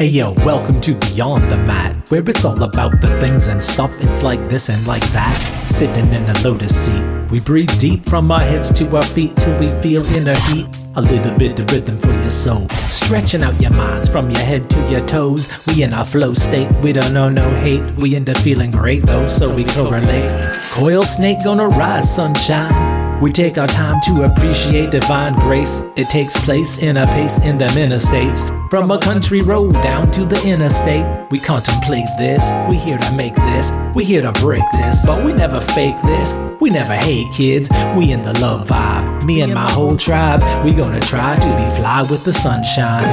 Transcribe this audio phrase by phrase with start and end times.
[0.00, 3.90] Hey yo, welcome to Beyond the Mat, where it's all about the things and stuff.
[4.00, 5.34] It's like this and like that.
[5.68, 9.58] Sitting in a lotus seat, we breathe deep from our heads to our feet till
[9.58, 10.66] we feel inner heat.
[10.96, 14.70] A little bit of rhythm for your soul, stretching out your minds from your head
[14.70, 15.50] to your toes.
[15.66, 17.84] We in our flow state, we don't know no hate.
[17.96, 20.62] We end up feeling great though, so we correlate.
[20.70, 23.20] Coil snake gonna rise, sunshine.
[23.20, 25.82] We take our time to appreciate divine grace.
[25.96, 28.59] It takes place in a pace in them interstates.
[28.70, 32.52] From a country road down to the interstate, we contemplate this.
[32.68, 33.72] We here to make this.
[33.96, 35.04] We here to break this.
[35.04, 36.38] But we never fake this.
[36.60, 37.68] We never hate kids.
[37.96, 39.24] We in the love vibe.
[39.24, 43.08] Me and my whole tribe, we gonna try to be fly with the sunshine.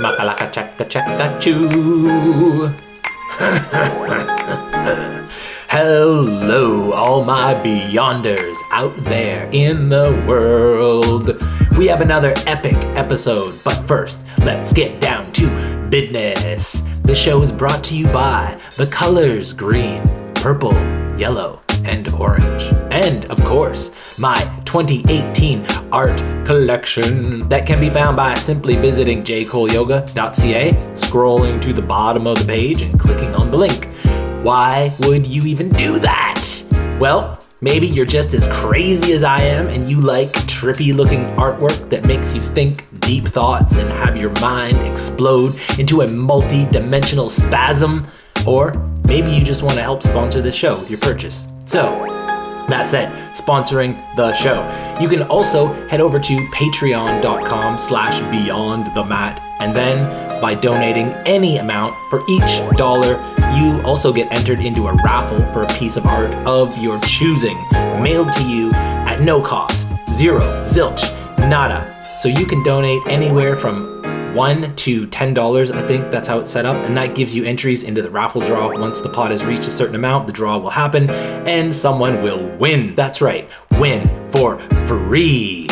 [0.00, 2.74] Makalaka chaka chaka choo.
[5.70, 11.44] Hello, all my Beyonders out there in the world.
[11.76, 16.82] We have another epic episode, but first, let's get down to business.
[17.02, 20.02] The show is brought to you by the colors green,
[20.36, 20.72] purple,
[21.18, 22.62] yellow, and orange.
[22.90, 26.16] And, of course, my 2018 art
[26.46, 32.46] collection that can be found by simply visiting jcoleyoga.ca, scrolling to the bottom of the
[32.46, 33.86] page, and clicking on the link.
[34.42, 36.44] Why would you even do that?
[37.00, 41.90] Well, maybe you're just as crazy as I am and you like trippy looking artwork
[41.90, 47.28] that makes you think deep thoughts and have your mind explode into a multi dimensional
[47.28, 48.06] spasm.
[48.46, 48.72] Or
[49.08, 51.46] maybe you just want to help sponsor the show with your purchase.
[51.66, 52.04] So,
[52.68, 54.62] that said, sponsoring the show.
[55.00, 61.08] You can also head over to patreon.com slash beyond the mat and then by donating
[61.26, 63.16] any amount for each dollar,
[63.58, 67.58] you also get entered into a raffle for a piece of art of your choosing,
[68.00, 69.88] mailed to you at no cost.
[70.14, 71.02] Zero, zilch,
[71.38, 71.94] nada.
[72.20, 73.98] So you can donate anywhere from
[74.34, 75.70] one to ten dollars.
[75.70, 78.40] I think that's how it's set up, and that gives you entries into the raffle
[78.40, 78.70] draw.
[78.78, 82.46] Once the pot has reached a certain amount, the draw will happen, and someone will
[82.58, 82.94] win.
[82.94, 85.68] That's right, win for free,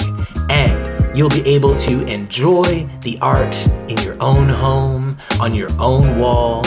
[0.51, 6.19] and you'll be able to enjoy the art in your own home, on your own
[6.19, 6.65] wall,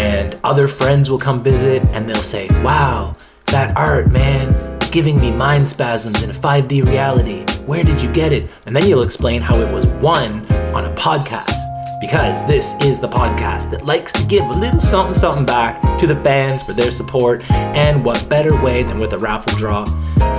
[0.00, 3.16] and other friends will come visit, and they'll say, "Wow,
[3.46, 7.44] that art, man." it's Giving me mind spasms in a 5D reality.
[7.66, 8.48] Where did you get it?
[8.66, 11.54] And then you'll explain how it was won on a podcast.
[12.00, 16.06] Because this is the podcast that likes to give a little something something back to
[16.06, 19.84] the fans for their support, and what better way than with a raffle draw?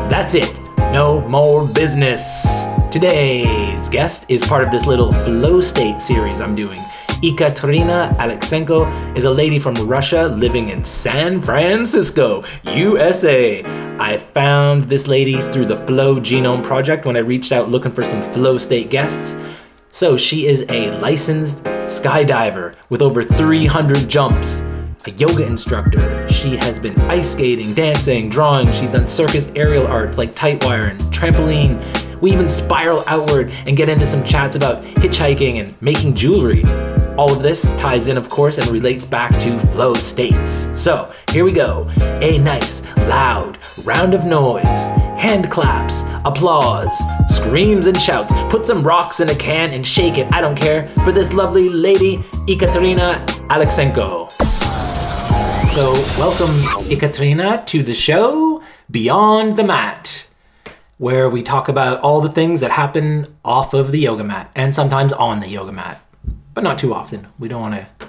[0.10, 0.52] That's it.
[0.92, 2.24] No more business.
[2.90, 6.82] Today's guest is part of this little flow state series I'm doing.
[7.24, 13.64] Ekaterina Alexenko is a lady from Russia living in San Francisco, USA.
[14.00, 18.04] I found this lady through the Flow Genome Project when I reached out looking for
[18.04, 19.36] some flow state guests.
[19.92, 24.62] So she is a licensed skydiver with over 300 jumps,
[25.06, 26.30] a yoga instructor.
[26.30, 28.72] She has been ice skating, dancing, drawing.
[28.74, 31.80] She's done circus aerial arts like tight wire and trampoline.
[32.22, 36.64] We even spiral outward and get into some chats about hitchhiking and making jewelry.
[37.18, 40.70] All of this ties in, of course, and relates back to flow states.
[40.76, 41.90] So, here we go.
[42.22, 46.92] A nice, loud round of noise, hand claps, applause,
[47.30, 48.34] screams and shouts.
[48.50, 51.70] Put some rocks in a can and shake it, I don't care, for this lovely
[51.70, 54.71] lady, Ekaterina Alexenko.
[55.74, 58.62] So, welcome, Ekaterina, to the show
[58.92, 60.26] Beyond the Mat,
[60.98, 64.76] where we talk about all the things that happen off of the yoga mat and
[64.76, 66.02] sometimes on the yoga mat
[66.54, 67.28] but not too often.
[67.40, 68.08] We don't want to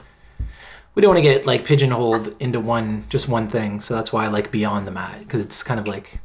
[0.95, 3.81] we don't want to get like pigeonholed into one just one thing.
[3.81, 6.19] So that's why I like beyond the mat because it's kind of like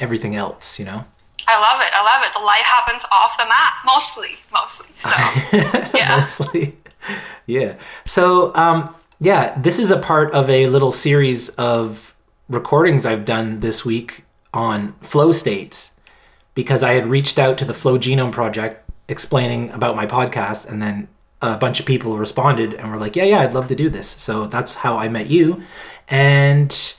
[0.00, 1.04] everything else, you know.
[1.46, 1.92] I love it.
[1.92, 2.32] I love it.
[2.32, 4.86] The life happens off the mat mostly, mostly.
[5.02, 6.18] So, yeah.
[6.18, 6.76] mostly.
[7.46, 7.74] Yeah.
[8.04, 12.12] So, um, yeah, this is a part of a little series of
[12.48, 15.92] recordings I've done this week on flow states
[16.56, 20.82] because I had reached out to the Flow Genome Project explaining about my podcast and
[20.82, 21.06] then
[21.40, 24.08] a bunch of people responded and were like, "Yeah, yeah, I'd love to do this."
[24.08, 25.62] So that's how I met you.
[26.08, 26.94] And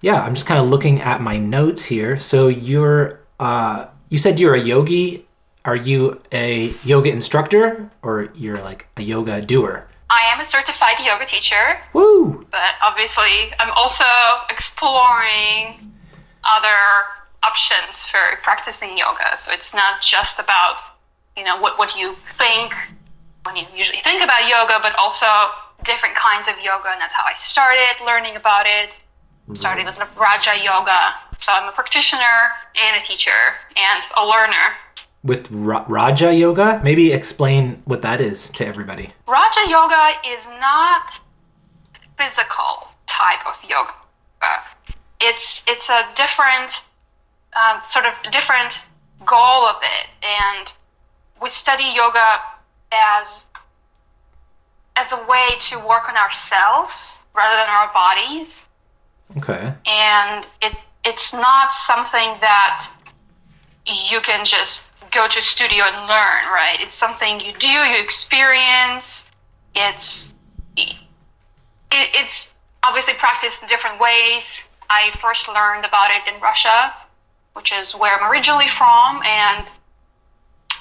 [0.00, 2.16] yeah, I'm just kind of looking at my notes here.
[2.20, 5.26] So you're uh, you said you're a yogi.
[5.64, 9.88] Are you a yoga instructor or you're like a yoga doer?
[10.08, 11.78] I am a certified yoga teacher.
[11.92, 12.46] Woo!
[12.50, 14.04] But obviously, I'm also
[14.50, 15.92] exploring
[16.44, 16.78] other
[17.42, 19.36] options for practicing yoga.
[19.38, 20.78] So it's not just about,
[21.36, 22.72] you know, what, what you think
[23.44, 25.26] when you usually think about yoga, but also
[25.84, 26.90] different kinds of yoga.
[26.90, 28.90] And that's how I started learning about it.
[28.90, 29.54] Mm-hmm.
[29.54, 31.14] Started with Raja Yoga.
[31.38, 32.50] So I'm a practitioner
[32.82, 34.74] and a teacher and a learner.
[35.26, 36.80] With Ra- Raja Yoga.
[36.82, 39.12] Maybe explain what that is to everybody.
[39.26, 41.20] Raja Yoga is not
[42.16, 43.92] physical type of yoga.
[45.20, 46.82] It's it's a different
[47.54, 48.78] um, sort of different
[49.24, 50.72] goal of it, and
[51.40, 52.40] we study yoga
[52.92, 53.46] as
[54.94, 58.64] as a way to work on ourselves rather than our bodies.
[59.38, 59.74] Okay.
[59.86, 62.88] And it it's not something that
[64.10, 64.85] you can just
[65.16, 66.76] go to a studio and learn, right?
[66.80, 69.28] It's something you do, you experience.
[69.74, 70.32] It's
[70.76, 70.94] it,
[71.90, 72.48] it's
[72.82, 74.62] obviously practiced in different ways.
[74.90, 76.94] I first learned about it in Russia,
[77.54, 79.66] which is where I'm originally from, and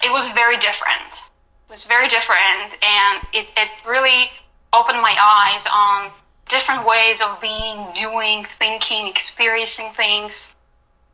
[0.04, 1.14] it was very different.
[1.14, 4.30] It was very different, and it, it really
[4.74, 6.12] opened my eyes on
[6.50, 10.54] different ways of being, doing, thinking, experiencing things.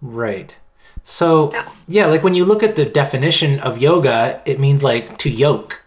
[0.02, 0.54] Right.
[1.04, 1.52] So,
[1.88, 5.82] yeah, like when you look at the definition of yoga, it means like to yoke,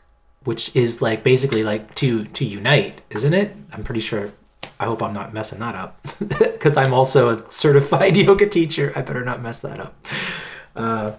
[0.45, 3.57] which is like basically like to to unite, isn't it?
[3.73, 4.33] I'm pretty sure.
[4.81, 8.93] I hope I'm not messing that up because I'm also a certified yoga teacher.
[8.97, 10.07] I better not mess that up.
[10.75, 11.13] Uh,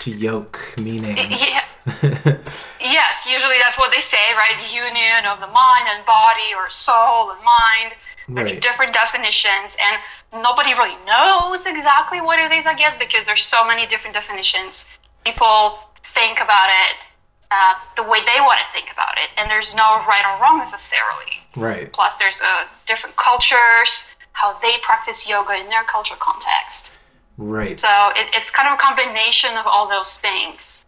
[0.00, 1.16] to yoke meaning.
[1.16, 1.64] Yeah.
[2.80, 4.56] yes, usually that's what they say, right?
[4.72, 7.94] Union of the mind and body, or soul and mind.
[8.28, 8.60] There's Right.
[8.60, 13.64] different definitions, and nobody really knows exactly what it is, I guess, because there's so
[13.64, 14.84] many different definitions.
[15.24, 15.78] People
[16.14, 17.06] think about it
[17.50, 20.58] uh, the way they want to think about it, and there's no right or wrong
[20.58, 21.38] necessarily.
[21.54, 21.92] Right.
[21.92, 26.92] Plus, there's uh, different cultures, how they practice yoga in their culture context.
[27.38, 27.78] Right.
[27.78, 30.84] So it, it's kind of a combination of all those things.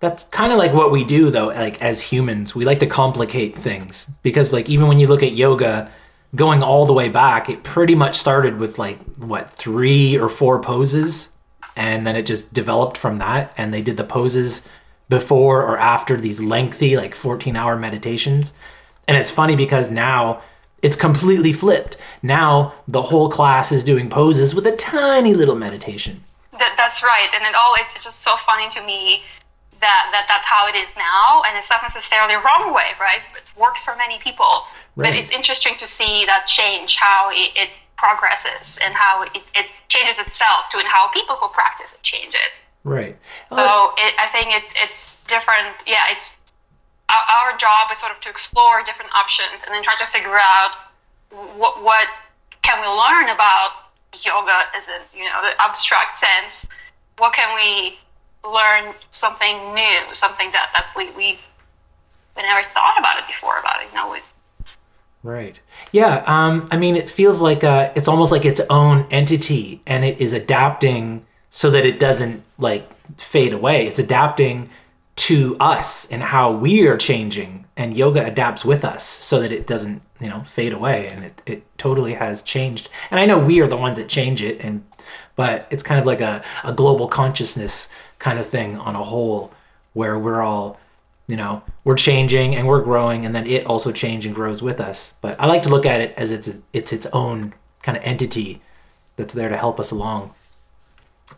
[0.00, 2.54] That's kind of like what we do though, like as humans.
[2.54, 5.90] We like to complicate things because like even when you look at yoga
[6.34, 10.60] going all the way back, it pretty much started with like what, 3 or 4
[10.60, 11.28] poses
[11.76, 14.62] and then it just developed from that and they did the poses
[15.08, 18.54] before or after these lengthy like 14-hour meditations.
[19.06, 20.42] And it's funny because now
[20.82, 21.96] it's completely flipped.
[22.22, 26.22] Now the whole class is doing poses with a tiny little meditation.
[26.52, 29.22] That, that's right, and it all it's just so funny to me
[29.80, 33.20] that, that that's how it is now, and it's not necessarily wrong way, right?
[33.56, 34.64] Works for many people,
[34.96, 35.10] Right.
[35.10, 39.66] but it's interesting to see that change, how it, it progresses, and how it, it
[39.88, 42.52] changes itself to and how people who practice it change it.
[42.84, 43.16] Right.
[43.50, 45.74] So uh, it, I think it's it's different.
[45.86, 46.30] Yeah, it's
[47.08, 50.36] our, our job is sort of to explore different options and then try to figure
[50.38, 50.72] out
[51.56, 52.08] what what
[52.62, 53.70] can we learn about
[54.22, 56.66] yoga as in you know the abstract sense.
[57.18, 57.98] What can we
[58.48, 61.38] learn something new, something that that we we
[62.36, 63.88] we never thought about it before about it.
[63.90, 64.18] You know, we,
[65.24, 65.58] Right.
[65.90, 66.22] Yeah.
[66.26, 70.20] Um, I mean, it feels like uh, it's almost like its own entity, and it
[70.20, 72.86] is adapting so that it doesn't like
[73.18, 73.86] fade away.
[73.86, 74.68] It's adapting
[75.16, 79.66] to us and how we are changing, and yoga adapts with us so that it
[79.66, 81.06] doesn't, you know, fade away.
[81.08, 82.90] And it, it totally has changed.
[83.10, 84.84] And I know we are the ones that change it, and
[85.36, 87.88] but it's kind of like a, a global consciousness
[88.18, 89.52] kind of thing on a whole,
[89.94, 90.78] where we're all
[91.26, 94.80] you know we're changing and we're growing and then it also changes and grows with
[94.80, 95.12] us.
[95.20, 98.62] But i like to look at it as it's it's its own kind of entity
[99.16, 100.34] that's there to help us along.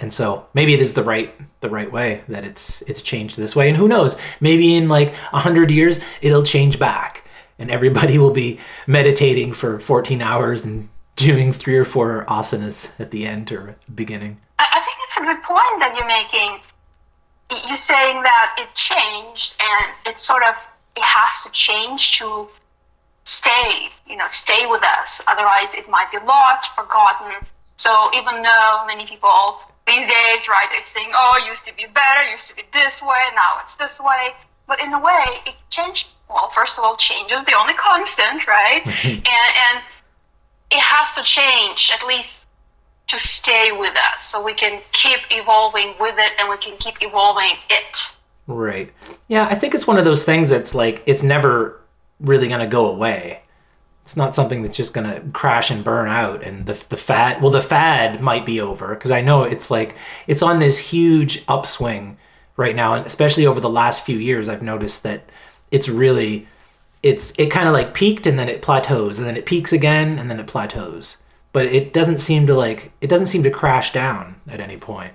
[0.00, 3.56] And so maybe it is the right the right way that it's it's changed this
[3.56, 3.68] way.
[3.68, 4.16] And who knows?
[4.40, 7.26] Maybe in like a hundred years it'll change back
[7.58, 13.10] and everybody will be meditating for 14 hours and doing three or four asanas at
[13.10, 14.38] the end or beginning.
[14.58, 16.60] I think it's a good point that you're making.
[17.50, 20.54] You're saying that it changed and it sort of
[20.96, 22.48] it has to change to
[23.24, 25.20] stay, you know, stay with us.
[25.26, 27.46] Otherwise, it might be lost, forgotten.
[27.76, 31.86] So even though many people these days, right, they're saying, "Oh, it used to be
[31.86, 34.34] better, it used to be this way, now it's this way,"
[34.66, 36.08] but in a way, it changed.
[36.28, 38.82] Well, first of all, change is the only constant, right?
[39.04, 39.82] and and
[40.70, 42.45] it has to change at least
[43.08, 46.96] to stay with us so we can keep evolving with it and we can keep
[47.00, 48.12] evolving it.
[48.46, 48.92] Right.
[49.28, 51.80] Yeah, I think it's one of those things that's like it's never
[52.20, 53.42] really going to go away.
[54.02, 57.42] It's not something that's just going to crash and burn out and the the fad
[57.42, 59.96] well the fad might be over because I know it's like
[60.28, 62.16] it's on this huge upswing
[62.56, 65.28] right now and especially over the last few years I've noticed that
[65.72, 66.46] it's really
[67.02, 70.20] it's it kind of like peaked and then it plateaus and then it peaks again
[70.20, 71.16] and then it plateaus.
[71.56, 75.14] But it doesn't seem to like it doesn't seem to crash down at any point.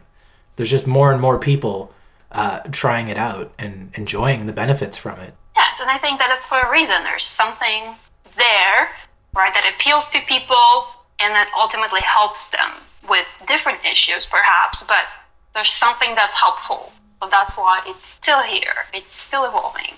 [0.55, 1.93] There's just more and more people
[2.31, 5.35] uh, trying it out and enjoying the benefits from it.
[5.55, 7.03] Yes, and I think that it's for a reason.
[7.03, 7.93] There's something
[8.37, 8.89] there,
[9.35, 10.87] right, that appeals to people
[11.19, 12.71] and that ultimately helps them
[13.07, 15.05] with different issues, perhaps, but
[15.53, 16.91] there's something that's helpful.
[17.21, 18.73] So that's why it's still here.
[18.95, 19.93] It's still evolving.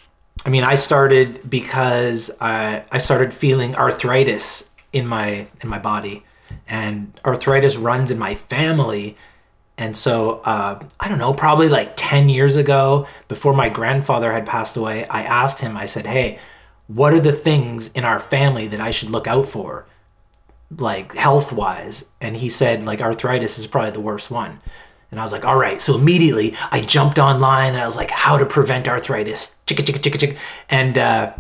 [0.45, 6.25] I mean, I started because I I started feeling arthritis in my in my body,
[6.67, 9.17] and arthritis runs in my family.
[9.77, 14.45] And so, uh, I don't know, probably like 10 years ago, before my grandfather had
[14.45, 16.39] passed away, I asked him, I said, Hey,
[16.87, 19.85] what are the things in our family that I should look out for,
[20.77, 22.05] like health wise?
[22.21, 24.59] And he said, like, arthritis is probably the worst one.
[25.13, 25.79] And I was like, all right.
[25.79, 29.53] So immediately I jumped online and I was like, how to prevent arthritis.
[29.67, 30.37] Chicka, chicka, chicka, chicka.
[30.69, 31.33] And uh,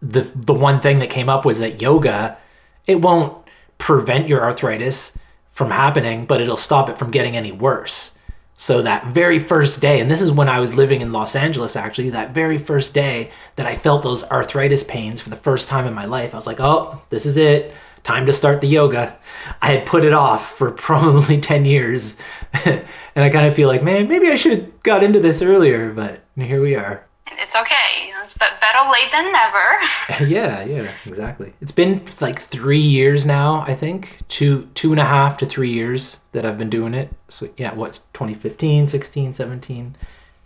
[0.00, 2.38] the, the one thing that came up was that yoga,
[2.86, 3.43] it won't
[3.78, 5.12] prevent your arthritis
[5.50, 8.14] from happening, but it'll stop it from getting any worse.
[8.56, 11.76] So that very first day, and this is when I was living in Los Angeles
[11.76, 15.86] actually, that very first day that I felt those arthritis pains for the first time
[15.86, 17.74] in my life, I was like, oh, this is it.
[18.04, 19.16] Time to start the yoga.
[19.62, 22.16] I had put it off for probably 10 years.
[22.64, 22.84] and
[23.16, 26.22] I kind of feel like, man, maybe I should have got into this earlier, but
[26.36, 27.06] here we are.
[27.26, 28.13] It's okay.
[28.24, 30.24] It's better late than never.
[30.32, 31.52] yeah, yeah, exactly.
[31.60, 34.18] It's been like three years now, I think.
[34.28, 37.12] Two, two and a half to three years that I've been doing it.
[37.28, 39.96] So yeah, what's 2015, 16, 17,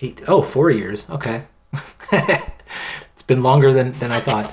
[0.01, 1.07] 8, oh, four years.
[1.09, 1.45] Okay.
[2.13, 4.53] it's been longer than, than I thought.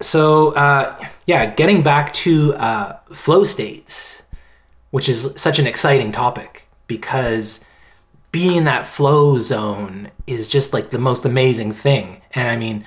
[0.00, 4.22] So uh, yeah, getting back to uh, flow states,
[4.90, 7.60] which is such an exciting topic because
[8.34, 12.20] being in that flow zone is just like the most amazing thing.
[12.32, 12.84] And I mean,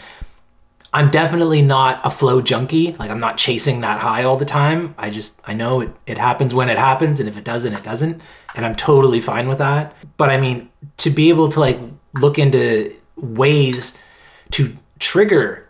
[0.91, 2.97] I'm definitely not a flow junkie.
[2.99, 4.93] Like I'm not chasing that high all the time.
[4.97, 7.81] I just I know it, it happens when it happens and if it doesn't, it
[7.81, 8.21] doesn't.
[8.55, 9.95] And I'm totally fine with that.
[10.17, 11.79] But I mean, to be able to like
[12.13, 13.93] look into ways
[14.51, 15.69] to trigger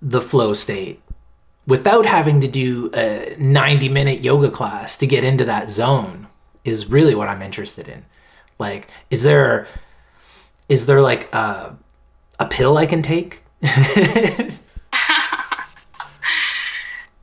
[0.00, 1.02] the flow state
[1.66, 6.28] without having to do a 90 minute yoga class to get into that zone
[6.64, 8.04] is really what I'm interested in.
[8.58, 9.68] Like, is there
[10.68, 11.76] is there like a,
[12.38, 13.42] a pill I can take?
[13.62, 13.70] um,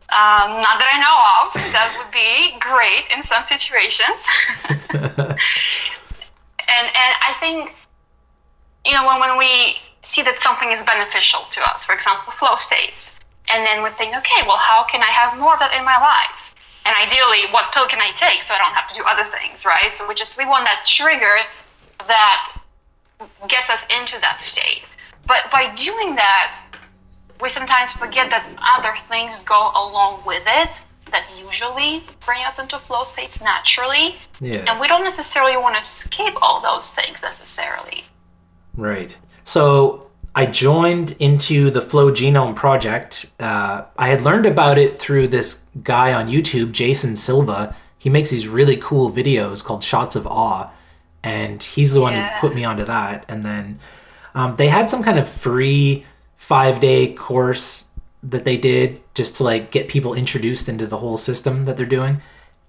[0.09, 1.53] not that I know of.
[1.73, 4.21] That would be great in some situations.
[6.67, 7.73] and and I think
[8.85, 12.55] you know when when we see that something is beneficial to us, for example, flow
[12.55, 13.15] states,
[13.49, 15.97] and then we think, okay, well, how can I have more of that in my
[15.97, 16.42] life?
[16.85, 19.63] And ideally, what pill can I take so I don't have to do other things,
[19.65, 19.91] right?
[19.93, 21.37] So we just we want that trigger
[21.99, 22.61] that
[23.47, 24.83] gets us into that state.
[25.25, 26.61] But by doing that,
[27.41, 28.45] we sometimes forget that
[28.77, 30.69] other things go along with it
[31.11, 34.15] that usually bring us into flow states naturally.
[34.41, 34.65] Yeah.
[34.67, 38.03] And we don't necessarily want to skip all those things necessarily.
[38.75, 39.15] Right.
[39.45, 43.27] So I joined into the Flow Genome Project.
[43.39, 47.75] Uh, I had learned about it through this guy on YouTube, Jason Silva.
[47.99, 50.71] He makes these really cool videos called Shots of Awe,
[51.23, 52.33] and he's the one Yeah.
[52.39, 53.25] who put me onto that.
[53.27, 53.79] And then
[54.33, 56.03] um, they had some kind of free
[56.35, 57.85] five day course
[58.23, 61.85] that they did just to like get people introduced into the whole system that they're
[61.85, 62.21] doing.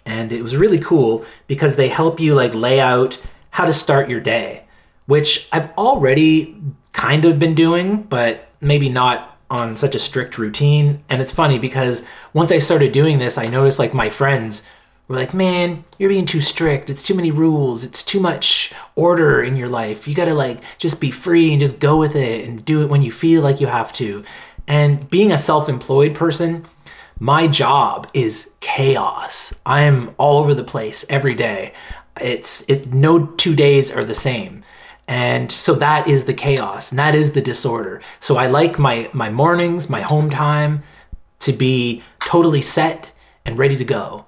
[0.04, 4.11] And it was really cool because they help you like lay out how to start
[4.11, 4.64] your day,
[5.06, 6.61] which I've already
[6.95, 11.05] kind of been doing, but maybe not on such a strict routine.
[11.11, 14.63] And it's funny because once I started doing this, I noticed like my friends
[15.07, 16.89] were like, man, you're being too strict.
[16.89, 17.85] It's too many rules.
[17.85, 20.09] It's too much order in your life.
[20.09, 22.89] You got to like just be free and just go with it and do it
[22.89, 24.25] when you feel like you have to.
[24.67, 26.65] And being a self employed person,
[27.19, 29.53] my job is chaos.
[29.67, 31.75] I am all over the place every day.
[32.21, 34.65] It's it no two days are the same.
[35.06, 38.00] And so that is the chaos and that is the disorder.
[38.20, 40.82] So I like my my mornings, my home time
[41.40, 43.12] to be totally set
[43.44, 44.26] and ready to go.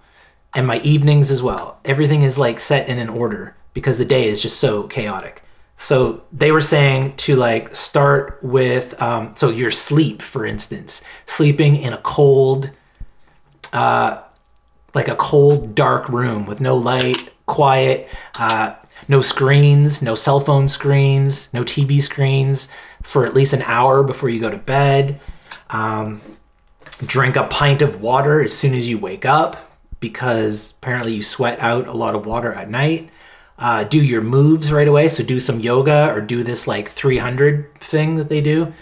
[0.54, 1.78] And my evenings as well.
[1.85, 5.42] Everything is like set in an order because the day is just so chaotic.
[5.76, 11.76] So they were saying to like start with um, so your sleep, for instance, sleeping
[11.76, 12.71] in a cold,
[13.73, 14.23] uh,
[14.95, 18.75] like a cold, dark room with no light, quiet, uh,
[19.09, 22.69] no screens, no cell phone screens, no TV screens
[23.03, 25.21] for at least an hour before you go to bed.
[25.71, 26.21] Um,
[27.05, 31.59] drink a pint of water as soon as you wake up because apparently you sweat
[31.61, 33.11] out a lot of water at night.
[33.59, 35.09] Uh, do your moves right away.
[35.09, 38.73] So do some yoga or do this like 300 thing that they do.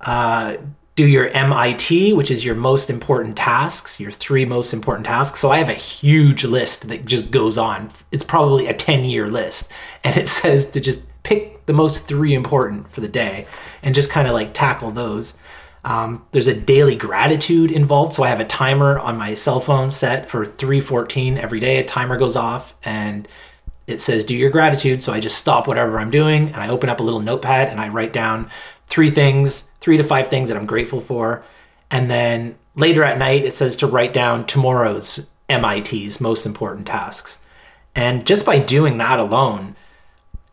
[0.00, 0.56] Uh,
[0.98, 5.38] do your MIT, which is your most important tasks, your three most important tasks.
[5.38, 7.92] So I have a huge list that just goes on.
[8.10, 9.68] It's probably a 10 year list.
[10.02, 13.46] And it says to just pick the most three important for the day
[13.80, 15.36] and just kind of like tackle those.
[15.84, 18.14] Um, there's a daily gratitude involved.
[18.14, 21.78] So I have a timer on my cell phone set for 314 every day.
[21.78, 23.28] A timer goes off and
[23.86, 25.04] it says do your gratitude.
[25.04, 27.80] So I just stop whatever I'm doing and I open up a little notepad and
[27.80, 28.50] I write down
[28.88, 31.44] three things, three to five things that I'm grateful for.
[31.90, 37.38] And then later at night, it says to write down tomorrow's MIT's most important tasks.
[37.94, 39.76] And just by doing that alone,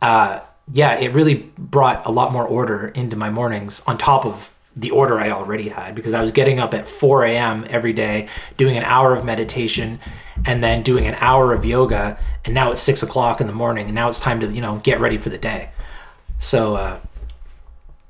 [0.02, 0.40] uh,
[0.72, 4.92] yeah, it really brought a lot more order into my mornings on top of the
[4.92, 7.66] order I already had because I was getting up at 4 a.m.
[7.70, 8.28] every day,
[8.58, 10.00] doing an hour of meditation,
[10.46, 12.20] and then doing an hour of yoga.
[12.44, 14.80] And now it's six o'clock in the morning, and now it's time to you know
[14.84, 15.70] get ready for the day.
[16.40, 17.00] So uh,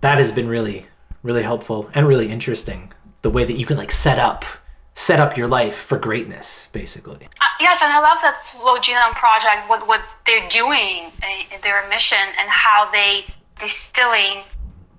[0.01, 0.87] that has been really,
[1.25, 2.93] really helpful and really interesting.
[3.23, 4.45] The way that you can like set up
[4.93, 7.27] set up your life for greatness, basically.
[7.41, 11.85] Uh, yes, and I love that Flow Genome Project, what, what they're doing, uh, their
[11.89, 13.25] mission, and how they
[13.59, 14.43] distilling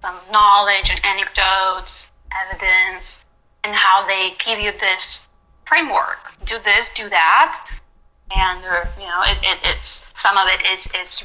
[0.02, 2.09] some knowledge and anecdotes,
[2.45, 3.25] evidence,
[3.64, 5.25] and how they give you this
[5.64, 6.18] framework.
[6.45, 7.66] Do this, do that,
[8.30, 8.62] and
[9.00, 11.25] you know, it, it, it's some of it is is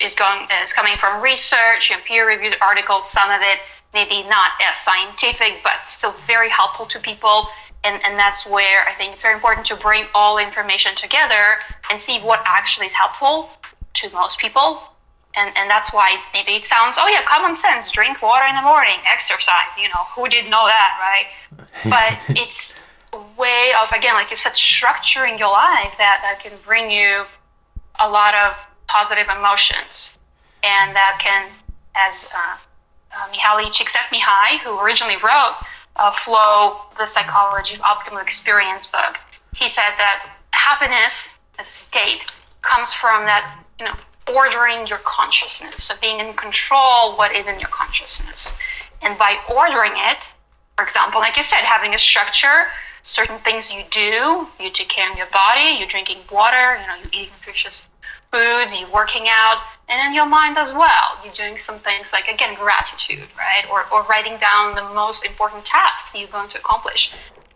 [0.00, 3.10] is going is coming from research and peer-reviewed articles.
[3.10, 3.58] Some of it
[3.94, 7.48] maybe not as scientific, but still very helpful to people
[7.84, 11.58] and, and that's where I think it's very important to bring all information together
[11.90, 13.50] and see what actually is helpful
[13.94, 14.82] to most people.
[15.34, 18.62] And, and that's why maybe it sounds, oh yeah, common sense, drink water in the
[18.62, 21.66] morning, exercise, you know, who didn't know that, right?
[21.84, 22.74] But it's
[23.12, 27.24] a way of, again, like you said, structuring your life that, that can bring you
[28.00, 28.54] a lot of
[28.88, 30.14] positive emotions.
[30.64, 31.50] And that can,
[31.94, 32.56] as uh,
[33.18, 35.56] uh, Mihaly Csikszentmihalyi, who originally wrote
[35.96, 39.16] uh, Flow, the Psychology of Optimal Experience book,
[39.54, 42.32] he said that happiness as a state
[42.62, 43.94] comes from that, you know,
[44.32, 45.84] ordering your consciousness.
[45.84, 48.54] So being in control what is in your consciousness.
[49.02, 50.28] And by ordering it,
[50.76, 52.66] for example, like you said, having a structure,
[53.02, 56.94] certain things you do, you take care of your body, you're drinking water, you know,
[56.96, 57.82] you're eating nutritious
[58.32, 61.18] foods, you're working out, and in your mind as well.
[61.24, 63.64] You're doing some things like, again, gratitude, right?
[63.70, 67.12] Or, or writing down the most important tasks you're going to accomplish.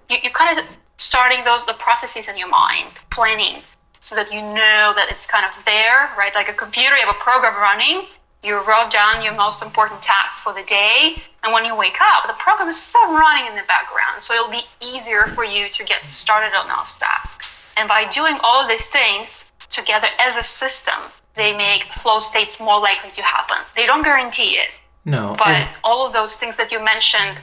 [0.09, 0.65] You, you kind of
[0.97, 3.63] starting those, the processes in your mind, planning,
[4.01, 6.35] so that you know that it's kind of there, right?
[6.35, 8.07] Like a computer, you have a program running,
[8.43, 12.27] you wrote down your most important tasks for the day, and when you wake up,
[12.27, 15.85] the program is still running in the background, so it'll be easier for you to
[15.85, 17.75] get started on those tasks.
[17.77, 20.95] And by doing all of these things together as a system,
[21.37, 23.57] they make flow states more likely to happen.
[23.75, 24.69] They don't guarantee it.
[25.05, 25.35] No.
[25.39, 27.39] But and- all of those things that you mentioned,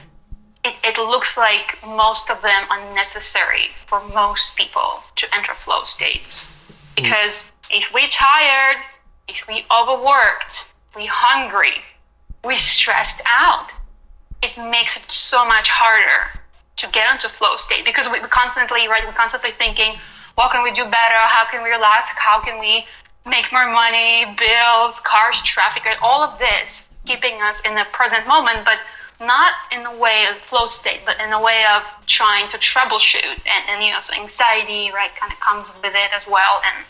[0.64, 5.82] it, it looks like most of them are necessary for most people to enter flow
[5.84, 6.92] states.
[6.96, 8.76] Because if we're tired,
[9.28, 11.82] if we overworked, we hungry,
[12.44, 13.70] we stressed out,
[14.42, 16.40] it makes it so much harder
[16.76, 19.94] to get into flow state because we, we constantly, right, we're constantly thinking,
[20.40, 21.20] what can we do better?
[21.28, 22.08] How can we relax?
[22.16, 22.86] How can we
[23.26, 28.64] make more money, bills, cars, traffic, all of this keeping us in the present moment,
[28.64, 28.78] but
[29.20, 33.36] not in the way of flow state, but in the way of trying to troubleshoot.
[33.44, 36.62] And, and you know, so anxiety, right, kind of comes with it as well.
[36.64, 36.86] And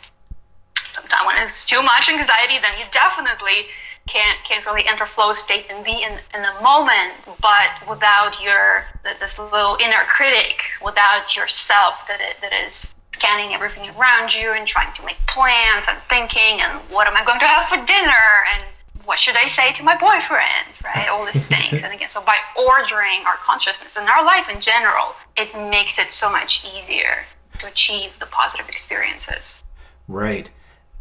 [0.95, 3.67] sometimes when it's too much anxiety, then you definitely
[4.07, 8.85] can't can't really enter flow state and be in, in the moment, but without your
[9.19, 12.89] this little inner critic, without yourself that it, that is
[13.21, 17.25] scanning everything around you and trying to make plans and thinking and what am I
[17.25, 18.65] going to have for dinner and
[19.05, 21.09] what should I say to my boyfriend, right?
[21.09, 21.83] All these things.
[21.83, 26.13] and again, so by ordering our consciousness and our life in general, it makes it
[26.13, 27.27] so much easier
[27.59, 29.61] to achieve the positive experiences.
[30.09, 30.49] Right.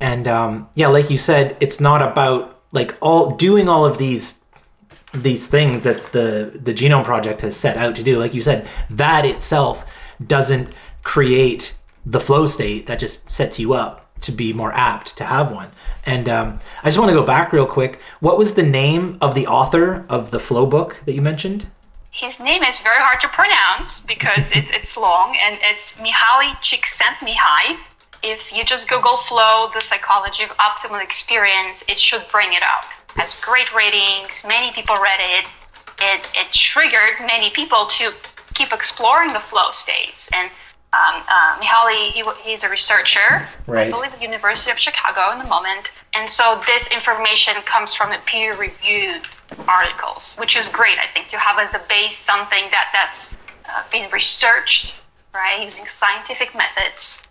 [0.02, 4.40] And um, yeah, like you said, it's not about like all doing all of these
[5.14, 8.20] these things that the the genome project has set out to do.
[8.20, 9.86] Like you said, that itself
[10.26, 10.70] doesn't
[11.04, 11.74] create
[12.06, 15.72] the flow state that just sets you up to be more apt to have one.
[16.06, 18.00] And um, I just want to go back real quick.
[18.20, 21.68] What was the name of the author of the flow book that you mentioned?
[22.12, 27.78] His name is very hard to pronounce because it, it's long, and it's Mihaly Csikszentmihalyi.
[28.22, 32.86] If you just Google Flow, the psychology of optimal experience, it should bring it up.
[33.16, 34.44] Has great ratings.
[34.46, 35.48] Many people read it.
[36.02, 38.12] It it triggered many people to
[38.54, 40.52] keep exploring the flow states and
[40.92, 43.88] um, uh, Mihaly, he, he's a researcher, right.
[43.88, 45.92] I believe at the University of Chicago in the moment.
[46.16, 49.28] And so this information comes from the peer-reviewed
[49.68, 53.30] articles, which is great, I think, to have as a base something that, that's
[53.70, 54.96] uh, been researched,
[55.32, 57.22] right, using scientific methods,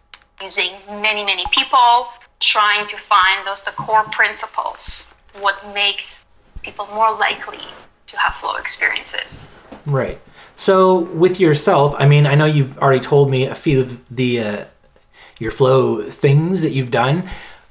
[0.41, 5.09] using many, many people, trying to find those the core principles,
[5.41, 6.25] what makes
[6.63, 7.65] people more likely
[8.07, 9.45] to have flow experiences.
[9.85, 10.21] Right.
[10.59, 14.41] So with yourself, I mean, I know you've already told me a few of the
[14.41, 14.65] uh,
[15.39, 17.31] your flow things that you've done.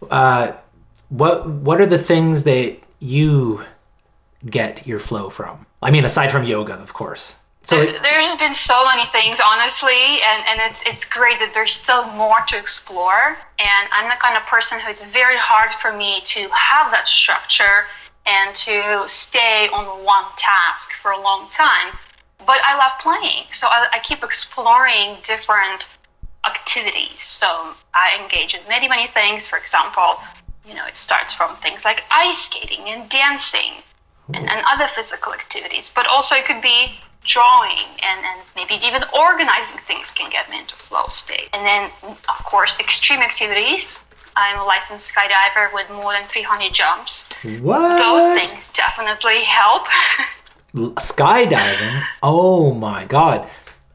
[0.10, 0.54] Uh,
[1.10, 3.66] what what are the things that you
[4.50, 5.66] get your flow from?
[5.84, 7.36] I mean, aside from yoga, of course.
[7.64, 11.74] So there's, there's been so many things, honestly, and, and it's, it's great that there's
[11.74, 13.38] still more to explore.
[13.60, 17.06] And I'm the kind of person who it's very hard for me to have that
[17.06, 17.84] structure
[18.26, 21.92] and to stay on one task for a long time.
[22.48, 25.86] But I love playing, so I, I keep exploring different
[26.46, 27.22] activities.
[27.22, 29.46] So I engage in many, many things.
[29.46, 30.16] For example,
[30.66, 33.84] you know, it starts from things like ice skating and dancing
[34.34, 39.04] and, and other physical activities, but also it could be drawing and, and maybe even
[39.14, 41.50] organizing things can get me into flow state.
[41.54, 44.00] And then, of course, extreme activities.
[44.38, 47.28] I'm a licensed skydiver with more than 300 jumps.
[47.60, 47.98] What?
[47.98, 49.88] Those things definitely help.
[50.74, 52.04] skydiving?
[52.22, 53.48] Oh my god.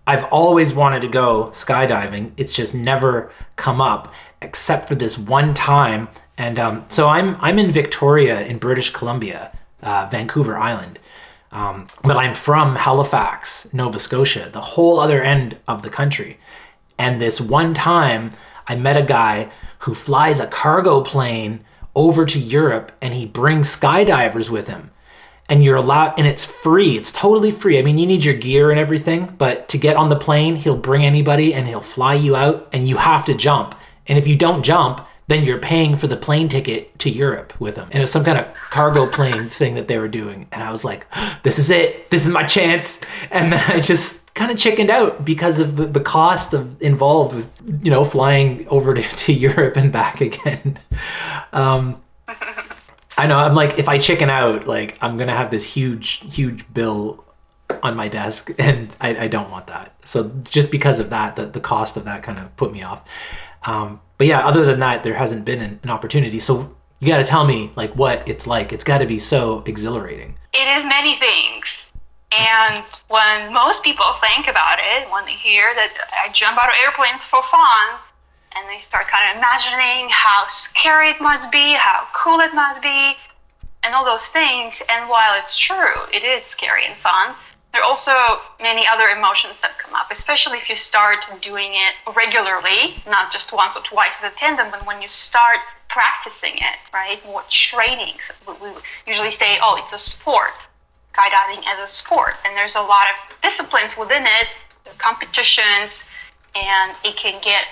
[0.07, 2.33] I've always wanted to go skydiving.
[2.37, 6.09] It's just never come up except for this one time.
[6.37, 10.99] And um, so I'm I'm in Victoria in British Columbia, uh, Vancouver Island.
[11.53, 16.41] Um, but I'm from Halifax, Nova Scotia, the whole other end of the country.
[16.99, 18.33] And this one time,
[18.67, 23.75] I met a guy who flies a cargo plane over to Europe and he brings
[23.77, 24.91] skydivers with him.
[25.49, 26.97] And you're allowed, and it's free.
[26.97, 27.79] It's totally free.
[27.79, 30.77] I mean, you need your gear and everything, but to get on the plane, he'll
[30.77, 33.75] bring anybody and he'll fly you out and you have to jump.
[34.07, 37.77] And if you don't jump, then you're paying for the plane ticket to Europe with
[37.77, 37.89] them.
[37.91, 40.47] And it was some kind of cargo plane thing that they were doing.
[40.53, 41.07] And I was like,
[41.43, 42.11] this is it.
[42.11, 43.01] This is my chance.
[43.31, 47.35] And then I just kind of chickened out because of the, the cost of involved
[47.35, 47.51] with,
[47.83, 50.79] you know, flying over to, to Europe and back again.
[51.55, 52.01] Um,
[53.17, 53.37] I know.
[53.37, 57.25] I'm like, if I chicken out, like, I'm to have this huge, huge bill
[57.83, 58.51] on my desk.
[58.59, 59.95] And I, I don't want that.
[60.05, 63.03] So just because of that, the, the cost of that kind of put me off.
[63.65, 66.39] Um, but yeah, other than that, there hasn't been an, an opportunity.
[66.39, 68.73] So you got to tell me like what it's like.
[68.73, 70.39] It's got to be so exhilarating.
[70.53, 71.89] It is many things.
[72.33, 76.75] And when most people think about it, when they hear that I jump out of
[76.83, 77.99] airplanes for fun,
[78.57, 82.83] and they start kind of imagining how scary it must be, how cool it must
[82.83, 83.15] be,
[83.83, 84.81] and all those things.
[84.89, 87.35] And while it's true, it is scary and fun,
[87.73, 88.13] there are also
[88.61, 93.51] many other emotions that come up, especially if you start doing it regularly, not just
[93.53, 97.25] once or twice as a tandem, but when you start practicing it, right?
[97.25, 98.15] More training.
[98.47, 98.69] We
[99.07, 100.53] usually say, oh, it's a sport,
[101.15, 102.35] skydiving as a sport.
[102.45, 104.49] And there's a lot of disciplines within it,
[104.99, 106.05] competitions,
[106.55, 107.65] and it can get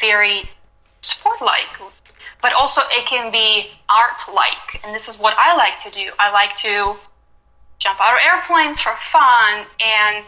[0.00, 0.48] very
[1.02, 1.68] sport like.
[2.42, 4.82] But also, it can be art like.
[4.82, 6.10] And this is what I like to do.
[6.18, 6.96] I like to
[7.78, 10.24] jump out of airplanes for fun and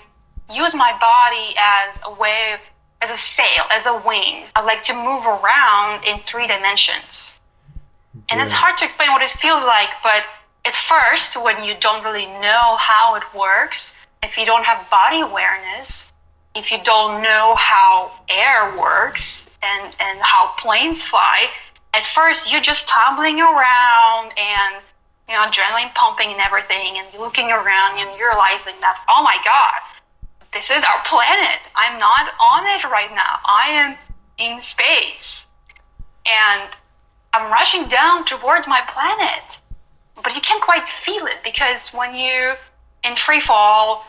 [0.51, 2.57] use my body as a way,
[3.01, 4.45] as a sail, as a wing.
[4.55, 7.35] I like to move around in three dimensions.
[8.29, 10.25] And it's hard to explain what it feels like, but
[10.65, 15.21] at first, when you don't really know how it works, if you don't have body
[15.21, 16.11] awareness,
[16.55, 21.47] if you don't know how air works and, and how planes fly,
[21.95, 24.83] at first you're just tumbling around and
[25.29, 29.81] you know, adrenaline pumping and everything, and looking around and realizing that, oh my God,
[30.53, 31.61] this is our planet.
[31.75, 33.39] I'm not on it right now.
[33.45, 33.97] I am
[34.39, 35.45] in space.
[36.27, 36.69] And
[37.33, 39.59] I'm rushing down towards my planet.
[40.23, 42.57] But you can't quite feel it because when you're
[43.03, 44.05] in free fall,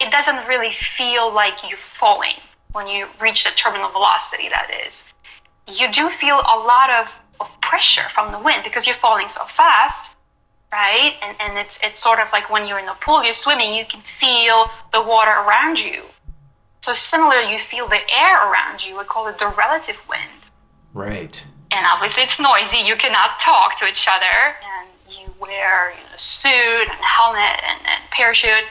[0.00, 2.36] it doesn't really feel like you're falling
[2.72, 5.04] when you reach the terminal velocity, that is.
[5.66, 9.44] You do feel a lot of, of pressure from the wind because you're falling so
[9.46, 10.10] fast
[10.72, 11.14] right?
[11.22, 13.84] And, and it's, it's sort of like when you're in the pool, you're swimming, you
[13.86, 16.02] can feel the water around you.
[16.80, 18.96] So similarly, you feel the air around you.
[18.96, 20.30] We call it the relative wind.
[20.94, 21.42] Right.
[21.70, 22.78] And obviously, it's noisy.
[22.78, 24.24] You cannot talk to each other.
[24.24, 28.70] And you wear you know, suit and helmet and, and parachute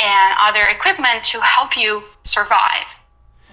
[0.00, 2.86] and other equipment to help you survive.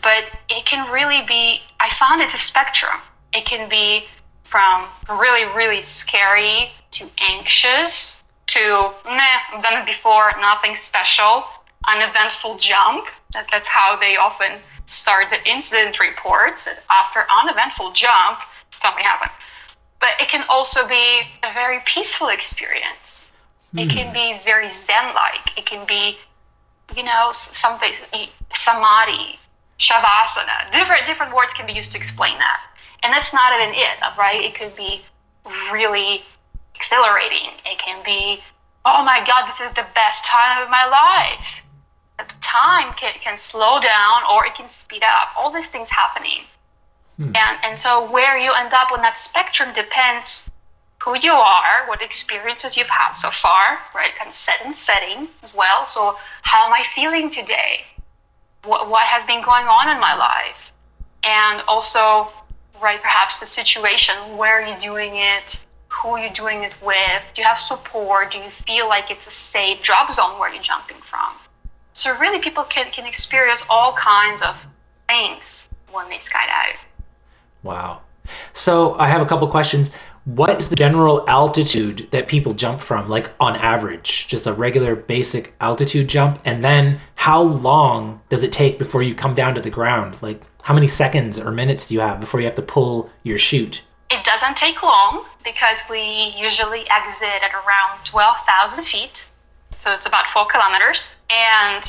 [0.04, 3.00] But it can really be, I found it's a spectrum.
[3.34, 4.06] It can be
[4.44, 11.46] from really, really scary to anxious to meh, I've done it before, nothing special,
[11.88, 13.06] uneventful jump.
[13.34, 16.66] That, that's how they often start the incident reports.
[16.66, 18.40] That after uneventful jump,
[18.80, 19.32] something happened.
[20.00, 23.30] But it can also be a very peaceful experience.
[23.76, 24.14] It can hmm.
[24.14, 25.58] be very zen-like.
[25.58, 26.18] It can be,
[26.96, 27.92] you know, something
[28.54, 29.40] samadhi,
[29.84, 30.72] shavasana.
[30.72, 32.62] Different different words can be used to explain that.
[33.04, 34.42] And that's not even it, right?
[34.42, 35.04] It could be
[35.72, 36.24] really
[36.74, 37.52] exhilarating.
[37.66, 38.42] It can be,
[38.86, 41.60] oh my God, this is the best time of my life.
[42.18, 45.30] At the time can, can slow down or it can speed up.
[45.38, 46.46] All these things happening.
[47.18, 47.36] Hmm.
[47.36, 50.50] And, and so where you end up on that spectrum depends
[51.04, 54.16] who you are, what experiences you've had so far, right?
[54.18, 55.86] Kind of set and setting as well.
[55.86, 57.82] So how am I feeling today?
[58.66, 60.72] What, what has been going on in my life?
[61.24, 62.30] And also,
[62.82, 65.60] right, perhaps the situation, where are you doing it?
[65.90, 67.24] Who are you doing it with?
[67.34, 68.32] Do you have support?
[68.32, 71.34] Do you feel like it's a safe drop zone where you're jumping from?
[71.94, 74.56] So really people can, can experience all kinds of
[75.08, 76.78] things when they skydive.
[77.62, 78.02] Wow.
[78.54, 79.92] So I have a couple questions.
[80.26, 84.96] What is the general altitude that people jump from, like on average, just a regular
[84.96, 86.40] basic altitude jump?
[86.46, 90.18] And then how long does it take before you come down to the ground?
[90.22, 93.38] Like how many seconds or minutes do you have before you have to pull your
[93.38, 93.84] chute?
[94.10, 99.28] It doesn't take long because we usually exit at around 12,000 feet.
[99.80, 101.12] So it's about four kilometers.
[101.30, 101.84] And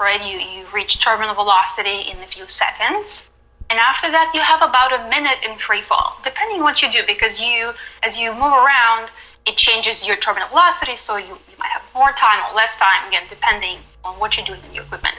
[0.00, 3.28] right, you, you reach terminal velocity in a few seconds.
[3.70, 7.00] And after that, you have about a minute in free fall, depending what you do,
[7.06, 7.72] because you,
[8.02, 9.10] as you move around,
[9.46, 13.08] it changes your terminal velocity, so you, you might have more time or less time,
[13.08, 15.16] again, depending on what you're doing in your equipment.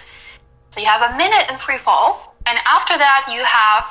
[0.72, 3.86] So you have a minute in free fall, and after that, you have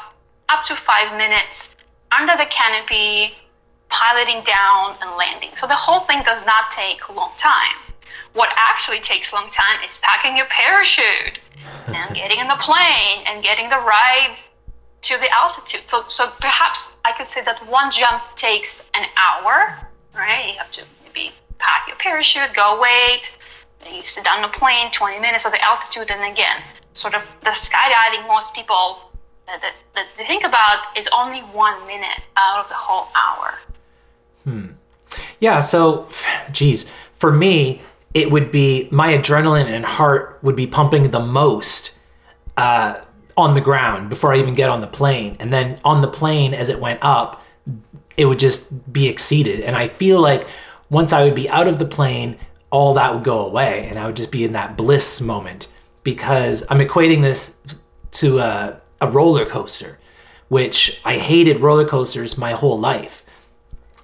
[0.49, 1.75] up to five minutes
[2.12, 3.35] under the canopy,
[3.88, 5.51] piloting down and landing.
[5.57, 7.84] So the whole thing does not take a long time.
[8.35, 11.40] What actually takes a long time is packing your parachute
[11.87, 14.37] and getting in the plane and getting the ride
[15.03, 15.83] to the altitude.
[15.87, 19.79] So, so perhaps I could say that one jump takes an hour,
[20.14, 20.53] right?
[20.53, 23.31] You have to maybe pack your parachute, go wait,
[23.90, 26.62] you sit down the plane, 20 minutes of the altitude, and again,
[26.94, 29.11] sort of the skydiving, most people
[29.47, 33.55] that, that, that they think about is only one minute out of the whole hour.
[34.44, 34.66] Hmm.
[35.40, 36.09] Yeah, so,
[36.51, 36.87] geez,
[37.18, 37.83] for me,
[38.14, 41.92] it would be my adrenaline and heart would be pumping the most
[42.57, 43.00] uh,
[43.37, 45.37] on the ground before I even get on the plane.
[45.40, 47.44] And then on the plane, as it went up,
[48.16, 49.61] it would just be exceeded.
[49.61, 50.46] And I feel like
[50.88, 52.38] once I would be out of the plane,
[52.70, 55.66] all that would go away and I would just be in that bliss moment
[56.05, 57.55] because I'm equating this
[58.12, 59.98] to a, a roller coaster,
[60.48, 63.24] which I hated roller coasters my whole life.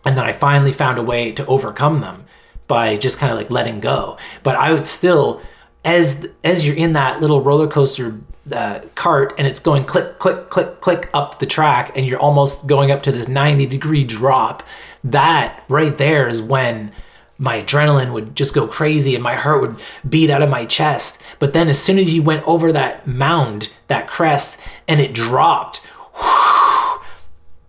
[0.04, 2.24] And then I finally found a way to overcome them
[2.70, 4.16] by just kind of like letting go.
[4.44, 5.42] But I would still,
[5.84, 8.18] as as you're in that little roller coaster
[8.52, 12.66] uh, cart and it's going click click click click up the track, and you're almost
[12.68, 14.62] going up to this 90 degree drop.
[15.02, 16.92] That right there is when
[17.38, 21.18] my adrenaline would just go crazy and my heart would beat out of my chest.
[21.38, 25.78] But then as soon as you went over that mound, that crest, and it dropped,
[26.14, 27.00] whew,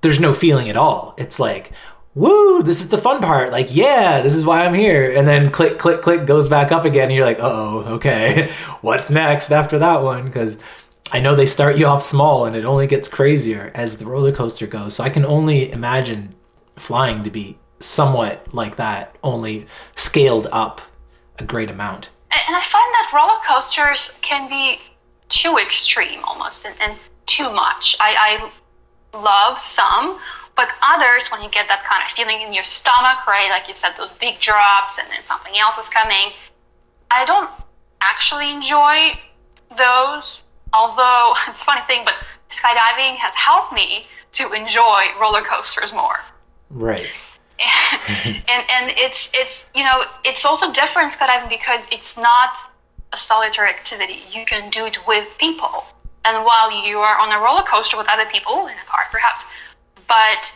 [0.02, 1.16] there's no feeling at all.
[1.18, 1.72] It's like,
[2.13, 3.52] woo, this is the fun part.
[3.52, 5.15] Like, yeah, this is why I'm here.
[5.15, 7.06] And then click, click, click goes back up again.
[7.06, 10.26] And you're like, oh, okay, what's next after that one?
[10.26, 10.58] Because
[11.12, 14.32] I know they start you off small and it only gets crazier as the roller
[14.32, 14.95] coaster goes.
[14.95, 16.36] So I can only imagine
[16.78, 20.82] flying to be somewhat like that, only scaled up
[21.39, 22.10] a great amount.
[22.47, 24.80] And I find that roller coasters can be
[25.30, 27.95] too extreme almost and, and too much.
[28.00, 28.52] I,
[29.13, 30.19] I love some
[30.56, 33.74] but others, when you get that kind of feeling in your stomach, right, like you
[33.74, 36.32] said, those big drops and then something else is coming,
[37.10, 37.50] I don't
[38.02, 39.20] actually enjoy
[39.78, 40.42] those.
[40.74, 42.16] Although it's a funny thing, but
[42.52, 46.20] skydiving has helped me to enjoy roller coasters more.
[46.70, 47.16] Right.
[48.18, 52.58] and and it's it's you know it's also different skydiving because it's not
[53.14, 54.24] a solitary activity.
[54.32, 55.84] You can do it with people.
[56.24, 59.44] And while you are on a roller coaster with other people in a car, perhaps
[60.12, 60.52] but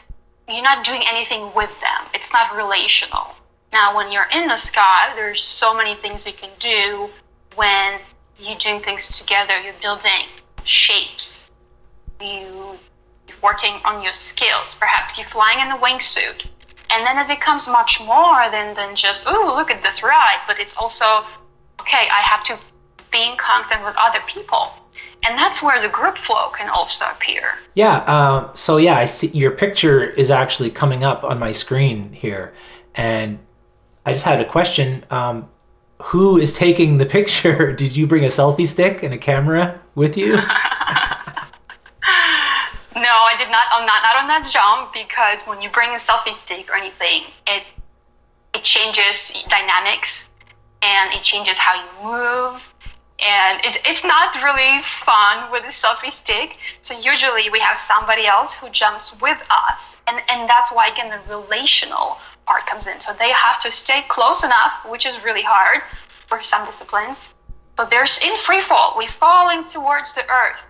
[0.50, 2.10] you're not doing anything with them.
[2.14, 3.28] It's not relational.
[3.72, 7.10] Now, when you're in the sky, there's so many things you can do
[7.56, 8.02] when
[8.38, 9.58] you're doing things together.
[9.62, 10.28] You're building
[10.66, 11.50] shapes.
[12.20, 12.78] You,
[13.30, 14.76] you're working on your skills.
[14.76, 16.46] Perhaps you're flying in a wingsuit.
[16.90, 20.42] And then it becomes much more than, than just, ooh, look at this ride.
[20.48, 21.24] But it's also,
[21.80, 22.60] okay, I have to
[23.10, 24.74] be in contact with other people
[25.24, 27.44] and that's where the group flow can also appear.
[27.74, 27.98] Yeah.
[27.98, 32.54] Uh, so yeah, I see your picture is actually coming up on my screen here,
[32.94, 33.40] and
[34.06, 35.06] I just had a question.
[35.10, 35.50] Um,
[36.02, 37.74] who is taking the picture?
[37.74, 40.32] Did you bring a selfie stick and a camera with you?
[40.36, 40.42] no,
[42.96, 43.66] I did not.
[43.72, 47.24] I'm not not on that jump because when you bring a selfie stick or anything,
[47.48, 47.64] it
[48.54, 50.30] it changes dynamics
[50.82, 52.62] and it changes how you move
[53.20, 56.58] and it, it's not really fun with a selfie stick.
[56.82, 61.10] So usually we have somebody else who jumps with us, and and that's why again
[61.10, 63.00] the relational part comes in.
[63.00, 65.82] So they have to stay close enough, which is really hard
[66.28, 67.34] for some disciplines.
[67.76, 70.66] But there's in free fall, we're falling towards the earth,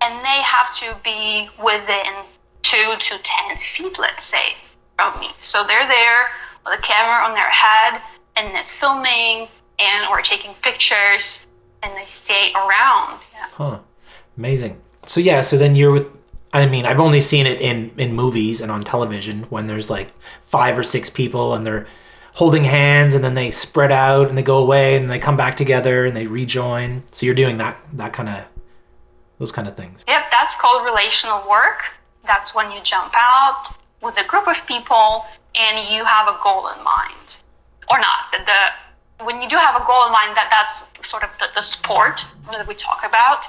[0.00, 2.24] and they have to be within
[2.62, 4.54] two to ten feet, let's say,
[4.96, 5.28] from me.
[5.40, 6.30] So they're there
[6.64, 8.02] with a camera on their head,
[8.36, 11.40] and it's filming, and or taking pictures,
[11.82, 13.20] and they stay around.
[13.32, 13.46] Yeah.
[13.52, 13.78] Huh.
[14.36, 14.80] Amazing.
[15.06, 16.18] So yeah, so then you're with
[16.52, 20.12] I mean, I've only seen it in in movies and on television when there's like
[20.42, 21.86] five or six people and they're
[22.34, 25.56] holding hands and then they spread out and they go away and they come back
[25.56, 27.02] together and they rejoin.
[27.12, 28.44] So you're doing that that kind of
[29.38, 30.04] those kind of things.
[30.08, 31.82] Yep, that's called relational work.
[32.26, 36.68] That's when you jump out with a group of people and you have a goal
[36.68, 37.38] in mind,
[37.88, 38.30] or not.
[38.32, 38.60] The, the
[39.24, 42.24] when you do have a goal in mind, that that's sort of the, the sport
[42.50, 43.44] that we talk about,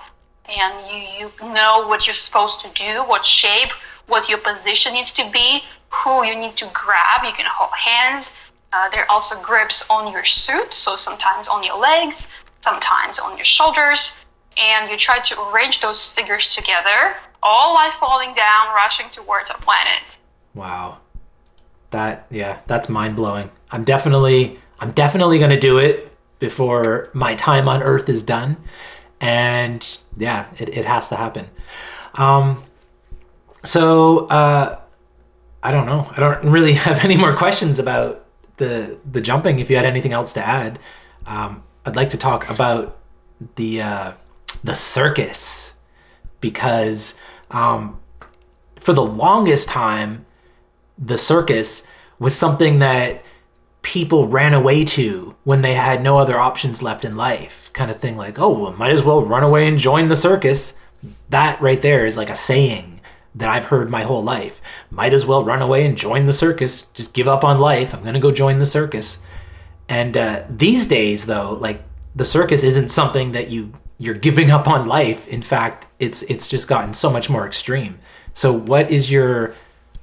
[0.48, 3.70] and you you know what you're supposed to do, what shape,
[4.08, 7.24] what your position needs to be, who you need to grab.
[7.24, 8.34] You can hold hands.
[8.74, 12.28] Uh, there are also grips on your suit, so sometimes on your legs,
[12.62, 14.14] sometimes on your shoulders,
[14.58, 19.56] and you try to arrange those figures together, all while falling down, rushing towards a
[19.56, 20.02] planet.
[20.54, 21.00] Wow.
[21.92, 23.50] That yeah, that's mind blowing.
[23.72, 28.58] I'm definitely I'm definitely gonna do it before my time on Earth is done.
[29.22, 31.50] And yeah, it, it has to happen.
[32.16, 32.66] Um
[33.64, 34.80] so uh
[35.64, 36.12] I don't know.
[36.12, 38.26] I don't really have any more questions about
[38.58, 39.60] the the jumping.
[39.60, 40.80] If you had anything else to add,
[41.26, 42.98] um, I'd like to talk about
[43.56, 44.12] the uh,
[44.64, 45.74] the circus
[46.40, 47.16] because
[47.52, 48.00] um,
[48.80, 50.26] for the longest time,
[50.98, 51.86] the circus
[52.20, 53.24] was something that
[53.82, 58.00] people ran away to when they had no other options left in life, kind of
[58.00, 58.18] thing.
[58.18, 60.74] Like, oh, well, might as well run away and join the circus.
[61.30, 63.02] That right there is like a saying
[63.36, 64.62] that I've heard my whole life.
[64.90, 66.84] Might as well run away and join the circus.
[66.94, 67.94] Just give up on life.
[67.94, 69.20] I'm gonna go join the circus.
[69.90, 71.84] And uh, these days, though, like
[72.16, 75.28] the circus isn't something that you you're giving up on life.
[75.28, 78.00] In fact, it's it's just gotten so much more extreme.
[78.34, 79.56] So, what is your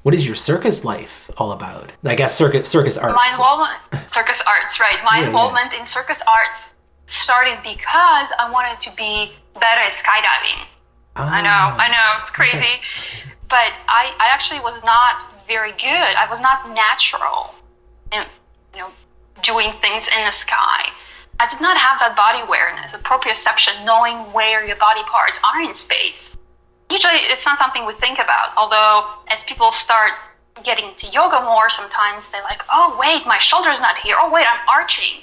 [0.09, 1.93] what is your circus life all about?
[2.03, 3.15] I guess circus circus arts.
[3.15, 4.97] My involvement, circus arts, right?
[5.05, 6.71] My Yeah, involvement in circus arts
[7.09, 10.65] started because I wanted to be better at skydiving.
[11.15, 11.77] I know, Ah.
[11.77, 12.81] I know, it's crazy.
[13.51, 16.13] but I, I actually was not very good.
[16.17, 17.55] I was not natural
[18.11, 18.23] in,
[18.73, 18.91] you know,
[19.43, 20.89] doing things in the sky.
[21.39, 25.61] I did not have that body awareness, the proprioception, knowing where your body parts are
[25.61, 26.35] in space.
[26.91, 28.57] Usually, it's not something we think about.
[28.57, 30.13] Although, as people start
[30.65, 34.17] getting to yoga more, sometimes they're like, "Oh, wait, my shoulder's not here.
[34.19, 35.21] Oh, wait, I'm arching.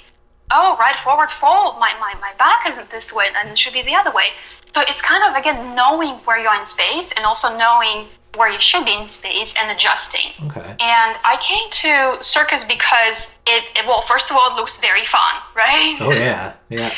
[0.50, 1.78] Oh, right forward fold.
[1.78, 4.28] My my my back isn't this way, and it should be the other way."
[4.74, 8.50] So it's kind of again knowing where you are in space and also knowing where
[8.50, 10.32] you should be in space and adjusting.
[10.44, 10.76] Okay.
[10.78, 15.04] And I came to circus because it, it well, first of all, it looks very
[15.04, 15.96] fun, right?
[16.00, 16.94] Oh yeah, yeah.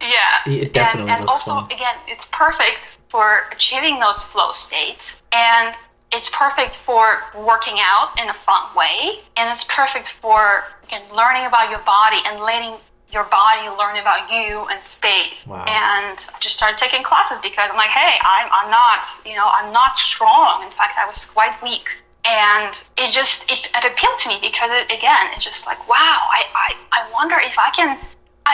[0.00, 0.52] Yeah.
[0.52, 1.72] It definitely and, and looks also, fun.
[1.72, 5.20] again, it's perfect for achieving those flow states.
[5.30, 5.76] And
[6.12, 9.20] it's perfect for working out in a fun way.
[9.36, 12.74] And it's perfect for, again, learning about your body and letting
[13.12, 15.46] your body learn about you and space.
[15.46, 15.64] Wow.
[15.68, 19.48] And I just started taking classes because I'm like, hey, I'm, I'm not, you know,
[19.52, 20.64] I'm not strong.
[20.64, 21.88] In fact, I was quite weak.
[22.24, 26.20] And it just, it, it appealed to me because, it, again, it's just like, wow,
[26.32, 27.98] I, I, I wonder if I can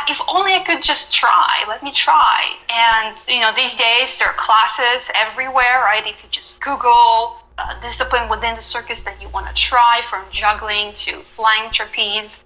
[0.08, 1.64] if only I could just try.
[1.68, 2.54] Let me try.
[2.68, 6.06] And you know, these days there are classes everywhere, right?
[6.06, 10.24] If you just Google uh, discipline within the circus that you want to try, from
[10.30, 12.44] juggling to flying trapeze,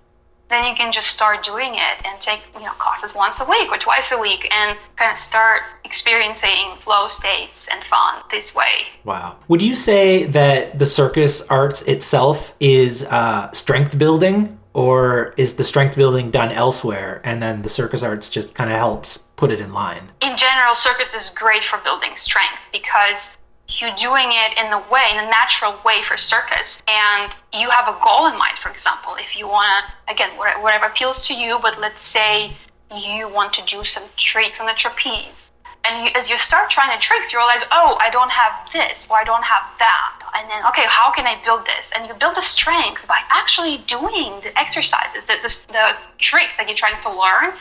[0.48, 3.70] then you can just start doing it and take you know classes once a week
[3.70, 8.86] or twice a week, and kind of start experiencing flow states and fun this way.
[9.04, 9.36] Wow.
[9.48, 15.64] Would you say that the circus arts itself is uh, strength building, or is the
[15.64, 19.60] strength building done elsewhere, and then the circus arts just kind of helps put it
[19.60, 20.10] in line?
[20.32, 23.30] in general, circus is great for building strength because
[23.68, 27.88] you're doing it in the way, in a natural way for circus, and you have
[27.88, 28.58] a goal in mind.
[28.58, 32.56] For example, if you want to, again, whatever appeals to you, but let's say
[32.90, 35.50] you want to do some tricks on the trapeze.
[35.84, 39.06] And you, as you start trying the tricks, you realize, oh, I don't have this
[39.10, 40.22] or I don't have that.
[40.34, 41.90] And then, okay, how can I build this?
[41.94, 46.68] And you build the strength by actually doing the exercises, the, the, the tricks that
[46.68, 47.58] you're trying to learn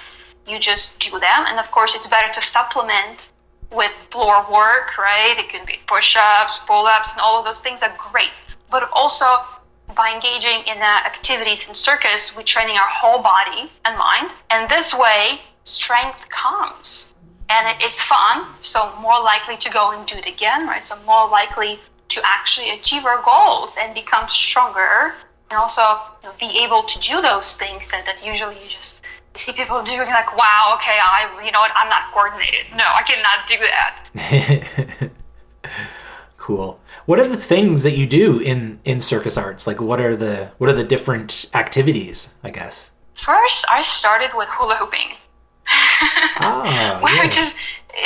[0.47, 1.45] you just do them.
[1.47, 3.29] And of course, it's better to supplement
[3.71, 5.35] with floor work, right?
[5.37, 8.31] It can be push ups, pull ups, and all of those things are great.
[8.69, 9.25] But also,
[9.95, 14.31] by engaging in uh, activities in circus, we're training our whole body and mind.
[14.49, 17.10] And this way, strength comes.
[17.51, 20.81] And it's fun, so more likely to go and do it again, right?
[20.81, 25.15] So more likely to actually achieve our goals and become stronger
[25.49, 25.81] and also
[26.23, 29.01] you know, be able to do those things that, that usually you just
[29.35, 32.67] see people do, and you're like, wow, okay, I, you know what, I'm not coordinated.
[32.73, 33.57] No, I cannot do
[34.23, 35.11] that.
[36.37, 36.79] cool.
[37.05, 39.67] What are the things that you do in in circus arts?
[39.67, 42.29] Like, what are the what are the different activities?
[42.43, 42.91] I guess.
[43.15, 45.09] First, I started with hula hooping,
[45.67, 47.43] Ah, which yeah.
[47.43, 47.53] is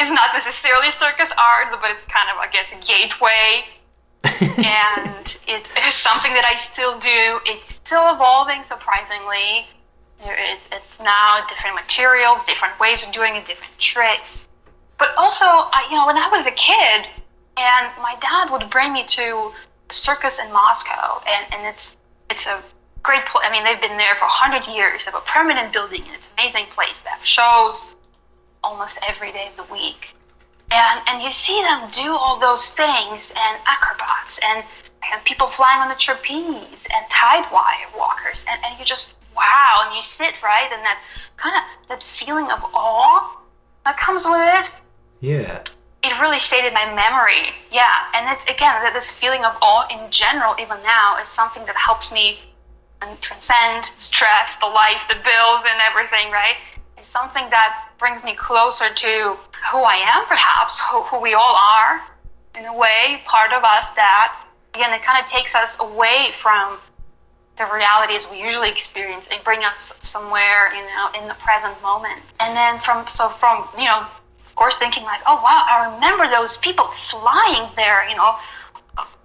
[0.01, 3.65] is not necessarily circus arts, but it's kind of, I guess, a gateway
[4.41, 7.39] and it is something that I still do.
[7.45, 9.67] It's still evolving, surprisingly.
[10.19, 14.47] It's now different materials, different ways of doing it, different tricks.
[14.97, 17.05] But also, I, you know, when I was a kid,
[17.57, 19.51] and my dad would bring me to
[19.91, 21.95] circus in Moscow, and, and it's
[22.29, 22.63] it's a
[23.05, 23.45] great place.
[23.47, 25.05] I mean, they've been there for 100 years.
[25.05, 26.97] They have a permanent building, and it's an amazing place.
[27.03, 27.93] They have shows
[28.63, 30.15] almost every day of the week
[30.71, 34.63] and and you see them do all those things and acrobats and
[35.11, 39.83] and people flying on the trapeze and tight wire walkers and, and you just wow
[39.85, 40.99] and you sit right and that
[41.37, 43.37] kind of that feeling of awe
[43.83, 44.71] that comes with it
[45.21, 45.61] yeah.
[46.03, 49.87] it really stayed in my memory yeah and it's again that this feeling of awe
[49.89, 52.39] in general even now is something that helps me
[53.01, 56.55] and transcend stress the life the bills and everything right?
[56.97, 59.37] It's something that brings me closer to
[59.71, 62.01] who I am, perhaps, who, who we all are,
[62.57, 64.35] in a way, part of us that,
[64.73, 66.77] again, it kind of takes us away from
[67.57, 69.27] the realities we usually experience.
[69.31, 72.21] And bring us somewhere, you know, in the present moment.
[72.39, 74.05] And then from, so from, you know,
[74.45, 78.35] of course, thinking like, oh, wow, I remember those people flying there, you know,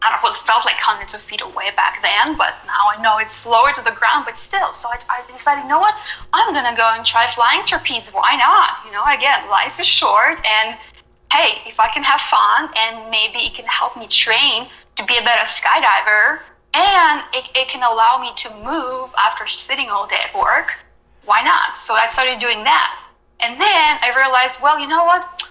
[0.03, 3.01] I don't know, it felt like hundreds of feet away back then, but now I
[3.03, 4.72] know it's lower to the ground, but still.
[4.72, 5.94] So I, I decided, you know what?
[6.32, 8.09] I'm going to go and try flying trapeze.
[8.09, 8.80] Why not?
[8.86, 10.78] You know, again, life is short, and
[11.32, 15.16] hey, if I can have fun and maybe it can help me train to be
[15.16, 16.40] a better skydiver,
[16.72, 20.72] and it, it can allow me to move after sitting all day at work,
[21.24, 21.80] why not?
[21.80, 22.96] So I started doing that.
[23.40, 25.42] And then I realized, well, you know what?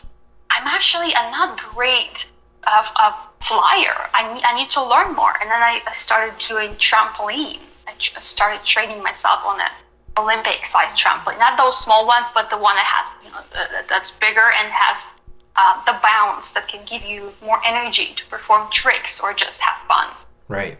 [0.50, 2.26] I'm actually a not great
[2.66, 4.10] uh, of a flyer.
[4.14, 5.34] I need, I need to learn more.
[5.42, 7.60] And then I, started doing trampoline.
[7.88, 9.72] I started training myself on an
[10.18, 11.40] Olympic sized trampoline.
[11.40, 15.08] Not those small ones, but the one that has, you know, that's bigger and has
[15.56, 19.76] uh, the bounce that can give you more energy to perform tricks or just have
[19.88, 20.08] fun.
[20.48, 20.78] Right.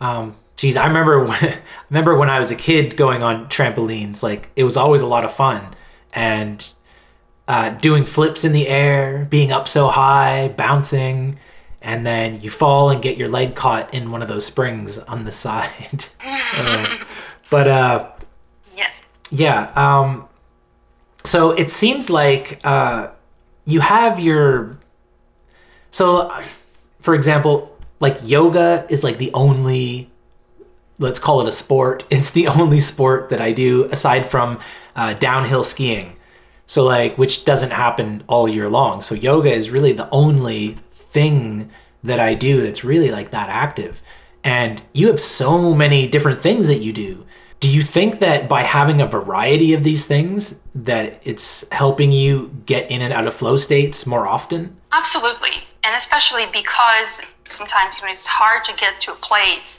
[0.00, 1.60] Um, geez, I remember when, I
[1.90, 4.22] remember when I was a kid going on trampolines.
[4.22, 5.74] Like it was always a lot of fun,
[6.12, 6.68] and
[7.46, 11.38] uh, doing flips in the air, being up so high, bouncing,
[11.88, 15.24] and then you fall and get your leg caught in one of those springs on
[15.24, 16.04] the side.
[16.24, 16.98] Uh,
[17.50, 18.10] but uh,
[18.76, 18.94] Yes.
[19.30, 19.72] yeah.
[19.74, 20.28] Um,
[21.24, 23.08] so it seems like uh,
[23.64, 24.78] you have your.
[25.90, 26.30] So,
[27.00, 30.10] for example, like yoga is like the only.
[30.98, 32.04] Let's call it a sport.
[32.10, 34.58] It's the only sport that I do aside from
[34.94, 36.16] uh, downhill skiing.
[36.66, 39.00] So, like, which doesn't happen all year long.
[39.00, 40.76] So, yoga is really the only
[41.10, 41.70] thing
[42.04, 44.02] that I do that's really like that active.
[44.44, 47.26] And you have so many different things that you do.
[47.60, 52.54] Do you think that by having a variety of these things that it's helping you
[52.66, 54.76] get in and out of flow states more often?
[54.92, 55.64] Absolutely.
[55.82, 59.78] And especially because sometimes you know, it's hard to get to a place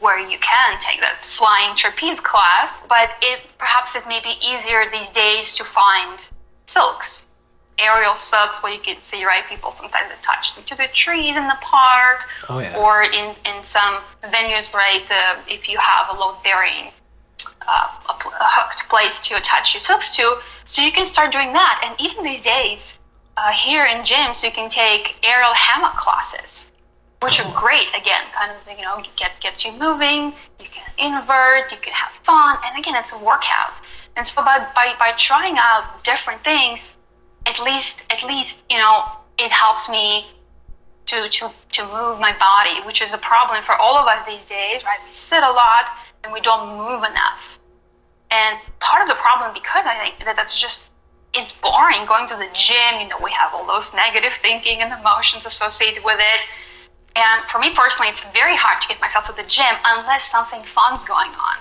[0.00, 4.90] where you can take that flying trapeze class, but it perhaps it may be easier
[4.90, 6.18] these days to find
[6.66, 7.22] silks,
[7.78, 11.46] aerial silks where you can see right people sometimes attach them to the trees in
[11.48, 12.76] the park Oh, yeah.
[12.76, 15.02] or in, in some venues right
[15.48, 16.92] if you have a load bearing
[17.66, 20.36] uh, a, pl- a hooked place to attach your silks to.
[20.68, 21.80] So you can start doing that.
[21.84, 22.98] And even these days,
[23.36, 26.70] uh, here in gyms, you can take aerial hammock classes,
[27.22, 27.48] which Oh.
[27.50, 27.88] are great.
[27.94, 30.34] Again, kind of you know get gets you moving.
[30.58, 31.70] You can invert.
[31.72, 32.58] You can have fun.
[32.64, 33.72] And again, it's a workout.
[34.16, 36.96] And so by by, by trying out different things,
[37.46, 39.04] at least at least you know
[39.38, 40.26] it helps me
[41.06, 44.44] to, to, to move my body, which is a problem for all of us these
[44.44, 44.98] days, right?
[45.04, 45.86] We sit a lot
[46.24, 47.58] and we don't move enough.
[48.30, 50.88] And part of the problem, because I think that that's just,
[51.34, 53.00] it's boring going to the gym.
[53.00, 56.40] You know, we have all those negative thinking and emotions associated with it.
[57.16, 60.62] And for me personally, it's very hard to get myself to the gym unless something
[60.74, 61.56] fun's going on.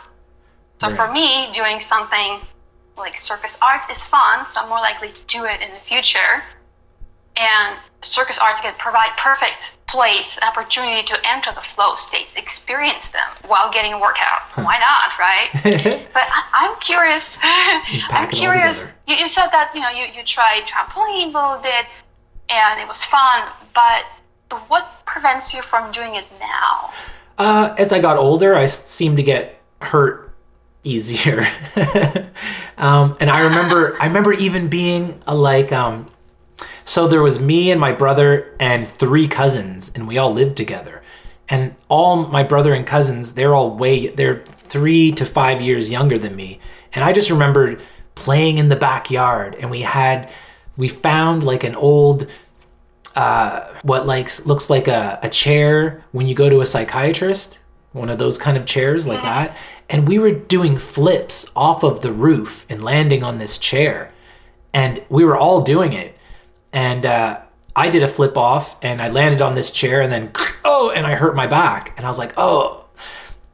[0.80, 0.96] So Right.
[0.96, 2.42] for me, doing something
[2.98, 6.44] like circus art is fun, so I'm more likely to do it in the future.
[7.38, 13.10] And circus arts can provide perfect place and opportunity to enter the flow states experience
[13.10, 14.42] them while getting a workout.
[14.56, 15.50] Why not right?
[16.14, 17.38] But I, i'm curious.
[17.42, 18.86] I'm pack it all curious.
[19.08, 21.86] you, you said that you know you, you tried trampoline a little bit
[22.50, 24.04] and it was fun but
[24.68, 26.94] what prevents you from doing it now?
[27.38, 30.31] Uh, as I got older, I seemed to get hurt
[30.84, 31.48] easier.
[32.78, 36.10] um, and I remember, I remember even being a, like, um,
[36.86, 41.02] so there was me and my brother and three cousins, and we all lived together.
[41.48, 46.18] And all my brother and cousins, they're all way, they're three to five years younger
[46.18, 46.60] than me.
[46.94, 47.82] And I just remembered
[48.16, 50.30] playing in the backyard, and we had,
[50.78, 52.28] we found like an old,
[53.16, 57.60] uh, what like looks like a, a chair when you go to a psychiatrist,
[57.94, 59.56] one of those kind of chairs like that.
[59.92, 64.14] And we were doing flips off of the roof and landing on this chair.
[64.74, 66.18] And we were all doing it.
[66.72, 67.42] And uh,
[67.76, 70.32] I did a flip off and I landed on this chair and then
[70.66, 71.94] oh and I hurt my back.
[71.98, 72.86] And I was like oh.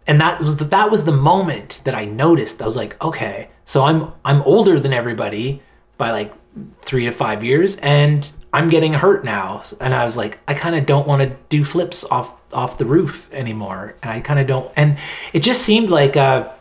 [0.05, 2.61] And that was the, that was the moment that I noticed.
[2.61, 3.49] I was like okay.
[3.65, 5.63] So I'm I'm older than everybody
[5.97, 6.33] by like
[6.83, 7.77] 3 to 5 years.
[7.77, 9.61] And I'm getting hurt now.
[9.79, 12.85] And I was like I kind of don't want to do flips off off the
[12.85, 13.95] roof anymore.
[14.01, 14.97] And I kind of don't and
[15.31, 16.51] it just seemed like uh,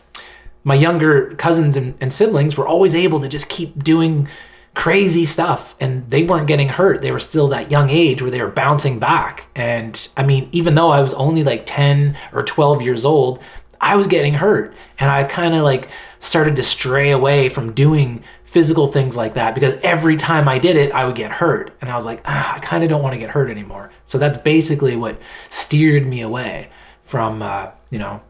[0.63, 4.29] my younger cousins and, and siblings were always able to just keep doing
[4.75, 5.75] crazy stuff.
[5.81, 7.01] And they weren't getting hurt.
[7.01, 9.47] They were still that young age where they were bouncing back.
[9.55, 13.41] And i mean even though i was only like 10 or 12 years old
[13.81, 14.75] i was getting hurt.
[14.99, 15.89] And i kind of like
[16.19, 20.77] started to stray away from doing physical things like that because every time i did
[20.77, 21.77] it i would get hurt.
[21.81, 23.91] And i was like ah, i kind of don't want to get hurt anymore.
[24.07, 26.71] So that's basically what steered me away
[27.03, 28.23] from uh, you know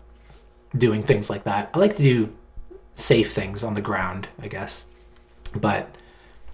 [0.76, 1.70] doing things like that.
[1.72, 2.32] I like to do
[2.94, 4.86] safe things on the ground i guess.
[5.54, 5.94] But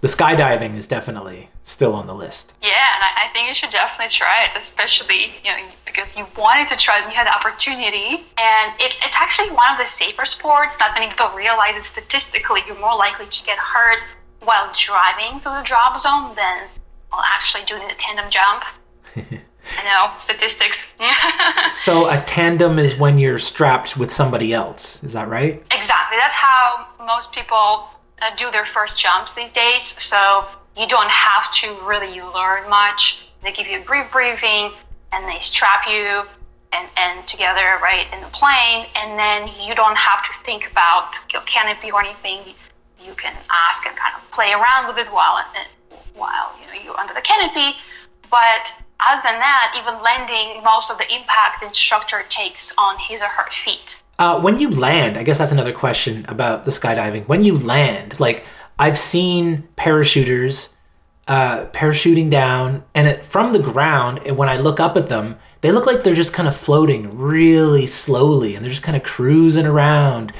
[0.01, 2.53] the skydiving is definitely still on the list.
[2.61, 6.27] Yeah, and I, I, think you should definitely try it, especially you know because you
[6.37, 8.27] wanted to try it and you had the opportunity.
[8.37, 10.75] And it, it's actually one of the safer sports.
[10.79, 13.99] Not many people realize that statistically you're more likely to get hurt
[14.41, 16.67] while driving through the drop zone than
[17.09, 18.63] while actually doing the tandem jump.
[19.15, 20.85] I know statistics.
[21.67, 25.01] so a tandem is when you're strapped with somebody else.
[25.03, 25.63] Is that right?
[25.71, 26.17] Exactly.
[26.17, 27.87] That's how most people
[28.21, 29.95] uh, do their first jumps these days.
[29.97, 30.45] So
[30.77, 33.25] you don't have to really learn much.
[33.43, 34.71] They give you a brief briefing
[35.11, 36.23] and they strap you
[36.71, 38.87] and, and together, right, in the plane.
[38.95, 42.55] And then you don't have to think about your canopy or anything.
[42.99, 45.43] You can ask and kind of play around with it while,
[46.15, 47.77] while you know, you're under the canopy.
[48.31, 48.73] But
[49.05, 53.27] other than that, even landing, most of the impact the instructor takes on his or
[53.27, 54.01] her feet.
[54.17, 57.27] Uh, when you land, I guess that's another question about the skydiving.
[57.27, 58.45] When you land, like
[58.77, 60.69] I've seen parachuters
[61.27, 65.37] uh, parachuting down, and it, from the ground, and when I look up at them,
[65.61, 69.03] they look like they're just kind of floating really slowly, and they're just kind of
[69.03, 70.33] cruising around.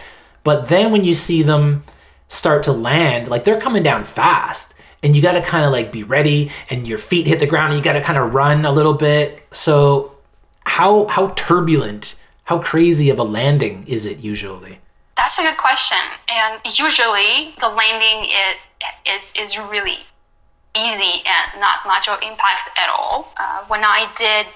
[0.44, 1.84] But then when you see them
[2.28, 5.92] start to land, like they're coming down fast, and you got to kind of like
[5.92, 8.66] be ready, and your feet hit the ground, and you got to kind of run
[8.66, 9.48] a little bit.
[9.54, 10.16] So
[10.66, 12.16] how how turbulent
[12.46, 14.80] how crazy of a landing is it usually?
[15.24, 16.04] That's a good question.
[16.28, 18.58] And usually the landing it
[19.08, 20.00] is is really
[20.76, 23.32] easy and not much of impact at all.
[23.38, 24.48] Uh, when I did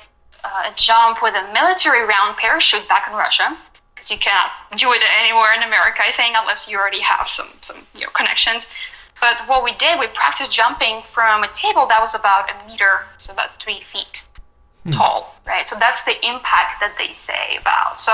[0.43, 3.57] uh, a jump with a military round parachute back in Russia,
[3.95, 7.47] because you cannot do it anywhere in America, I think, unless you already have some
[7.61, 8.67] some you know, connections.
[9.21, 13.07] But what we did, we practiced jumping from a table that was about a meter,
[13.19, 14.21] so about three feet
[14.83, 14.91] hmm.
[14.91, 15.65] tall, right?
[15.65, 18.01] So that's the impact that they say about.
[18.01, 18.11] So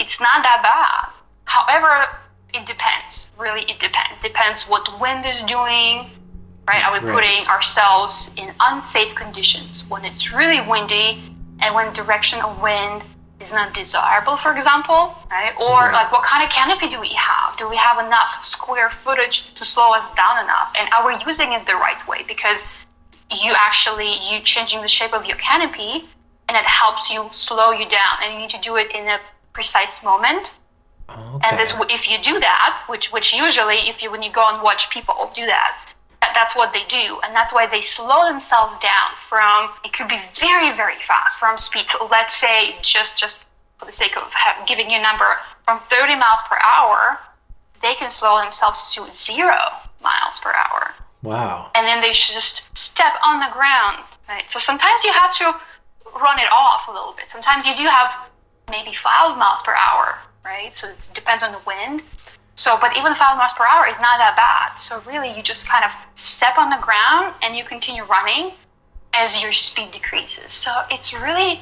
[0.00, 1.21] it's not that bad.
[1.44, 2.08] However,
[2.54, 3.28] it depends.
[3.38, 4.20] Really, it depends.
[4.22, 6.10] Depends what wind is doing,
[6.68, 6.84] right?
[6.84, 7.14] Are we right.
[7.14, 13.02] putting ourselves in unsafe conditions when it's really windy and when direction of wind
[13.40, 15.52] is not desirable, for example, right?
[15.58, 15.92] Or right.
[15.92, 17.56] like what kind of canopy do we have?
[17.58, 20.72] Do we have enough square footage to slow us down enough?
[20.78, 22.24] And are we using it the right way?
[22.26, 22.64] Because
[23.30, 26.08] you actually you changing the shape of your canopy
[26.48, 29.18] and it helps you slow you down and you need to do it in a
[29.52, 30.52] precise moment
[31.34, 31.48] okay.
[31.48, 34.62] and this if you do that which which usually if you when you go and
[34.62, 35.84] watch people do that,
[36.20, 40.08] that that's what they do and that's why they slow themselves down from it could
[40.08, 43.42] be very very fast from speeds let's say just just
[43.78, 47.18] for the sake of have, giving you a number from 30 miles per hour
[47.82, 49.58] they can slow themselves to zero
[50.00, 51.70] miles per hour Wow.
[51.74, 54.50] And then they should just step on the ground, right?
[54.50, 55.44] So sometimes you have to
[56.20, 57.26] run it off a little bit.
[57.30, 58.10] Sometimes you do have
[58.68, 60.76] maybe five miles per hour, right?
[60.76, 62.02] So it depends on the wind.
[62.54, 64.76] So, but even five miles per hour is not that bad.
[64.76, 68.52] So really, you just kind of step on the ground and you continue running
[69.14, 70.52] as your speed decreases.
[70.52, 71.60] So it's really,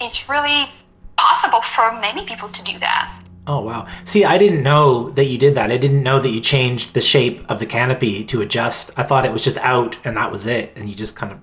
[0.00, 0.68] it's really
[1.16, 3.20] possible for many people to do that.
[3.46, 3.86] Oh wow!
[4.04, 5.70] See, I didn't know that you did that.
[5.70, 8.90] I didn't know that you changed the shape of the canopy to adjust.
[8.96, 11.40] I thought it was just out and that was it, and you just kind of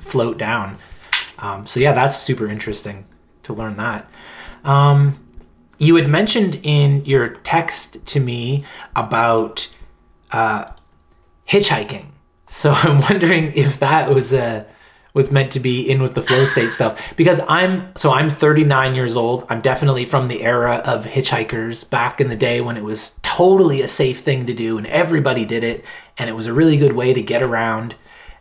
[0.00, 0.78] float down.
[1.40, 3.04] Um, so yeah, that's super interesting
[3.42, 4.08] to learn that.
[4.62, 5.18] Um,
[5.80, 8.64] you had mentioned in your text to me
[8.94, 9.68] about
[10.30, 10.66] uh,
[11.48, 12.06] hitchhiking.
[12.50, 14.66] So I'm wondering if that was a
[15.12, 18.94] was meant to be in with the flow state stuff because I'm so I'm 39
[18.94, 19.44] years old.
[19.48, 23.82] I'm definitely from the era of hitchhikers back in the day when it was totally
[23.82, 25.84] a safe thing to do and everybody did it
[26.16, 27.96] and it was a really good way to get around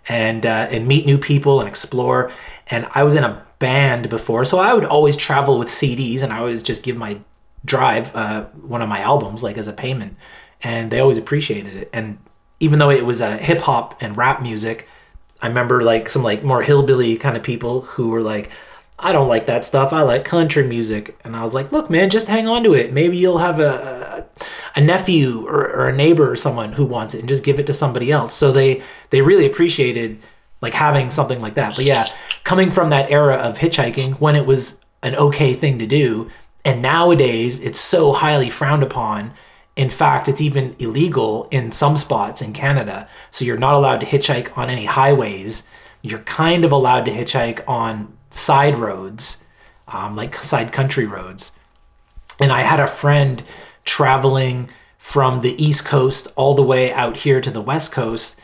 [0.07, 2.31] and uh, and meet new people and explore.
[2.69, 6.31] And I was in a band before, so I would always travel with CDs and
[6.31, 7.19] I would just give my
[7.65, 10.15] drive uh, one of my albums like as a payment,
[10.61, 11.89] and they always appreciated it.
[11.91, 12.19] And
[12.59, 14.87] even though it was a uh, hip hop and rap music
[15.41, 18.49] I remember like some like more hillbilly kind of people who were like,
[18.97, 19.93] I don't like that stuff.
[19.93, 21.17] I like country music.
[21.23, 22.91] And I was like, look, man, just hang on to it.
[22.91, 24.25] Maybe you'll have a,
[24.75, 27.59] a, a nephew or, or, a neighbor or someone who wants it and just give
[27.59, 28.35] it to somebody else.
[28.35, 30.19] So they, they really appreciated
[30.61, 31.75] like having something like that.
[31.75, 32.07] But yeah,
[32.43, 36.29] coming from that era of hitchhiking when it was an okay thing to do.
[36.65, 39.33] And nowadays it's so highly frowned upon
[39.79, 43.07] in fact, it's even illegal in some spots in Canada.
[43.31, 45.63] So you're not allowed to hitchhike on any highways.
[46.01, 49.37] You're kind of allowed to hitchhike on side roads,
[49.87, 51.53] um, like side country roads.
[52.41, 53.41] And I had a friend
[53.85, 58.35] traveling from the East Coast all the way out here to the West Coast.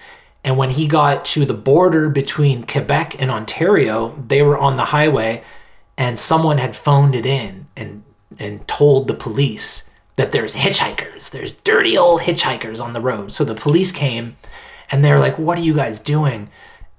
[0.46, 4.86] And when he got to the border between Quebec and Ontario, they were on the
[4.86, 5.44] highway
[5.98, 8.04] and someone had phoned it in and,
[8.38, 9.86] and told the police
[10.18, 11.32] that there's hitchhikers.
[11.32, 13.32] There's dirty old hitchhikers on the road.
[13.32, 14.38] So the police came
[14.92, 16.50] and they're like, What are you guys doing?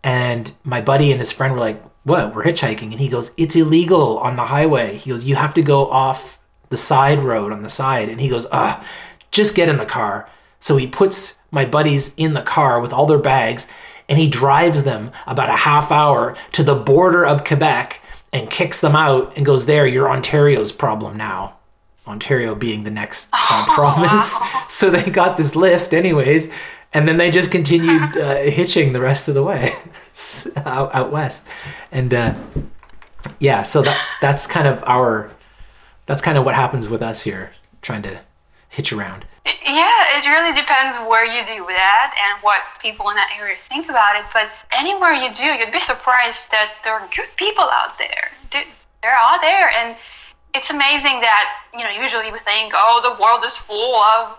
[0.03, 2.34] And my buddy and his friend were like, What?
[2.34, 2.90] We're hitchhiking.
[2.90, 4.97] And he goes, It's illegal on the highway.
[4.97, 6.40] He goes, You have to go off
[6.70, 8.09] the side road on the side.
[8.09, 8.84] And he goes, Ah,
[9.30, 10.28] just get in the car.
[10.59, 13.66] So he puts my buddies in the car with all their bags
[14.09, 18.01] and he drives them about a half hour to the border of Quebec
[18.32, 21.57] and kicks them out and goes, There, you're Ontario's problem now.
[22.07, 24.38] Ontario being the next uh, oh, province.
[24.40, 24.64] Wow.
[24.68, 26.49] So they got this lift, anyways,
[26.92, 29.74] and then they just continued uh, hitching the rest of the way
[30.57, 31.44] out, out west.
[31.90, 32.34] And uh,
[33.38, 35.30] yeah, so that that's kind of our
[36.05, 38.20] that's kind of what happens with us here, trying to
[38.68, 39.24] hitch around.
[39.47, 43.88] Yeah, it really depends where you do that and what people in that area think
[43.88, 44.26] about it.
[44.32, 48.32] But anywhere you do, you'd be surprised that there are good people out there.
[48.51, 49.97] They're out there, and
[50.57, 54.38] it's amazing that you know usually we think oh the world is full of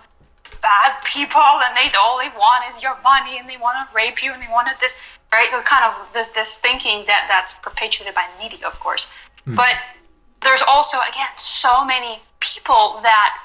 [0.62, 4.24] bad people and they all they want is your money and they want to rape
[4.24, 4.94] you and they want to this
[5.32, 9.08] right the kind of this this thinking that that's perpetuated by media of course
[9.46, 9.56] mm.
[9.56, 9.78] but
[10.42, 13.38] there's also again so many people that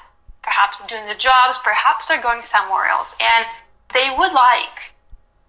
[0.43, 3.45] perhaps doing the jobs perhaps they're going somewhere else and
[3.93, 4.93] they would like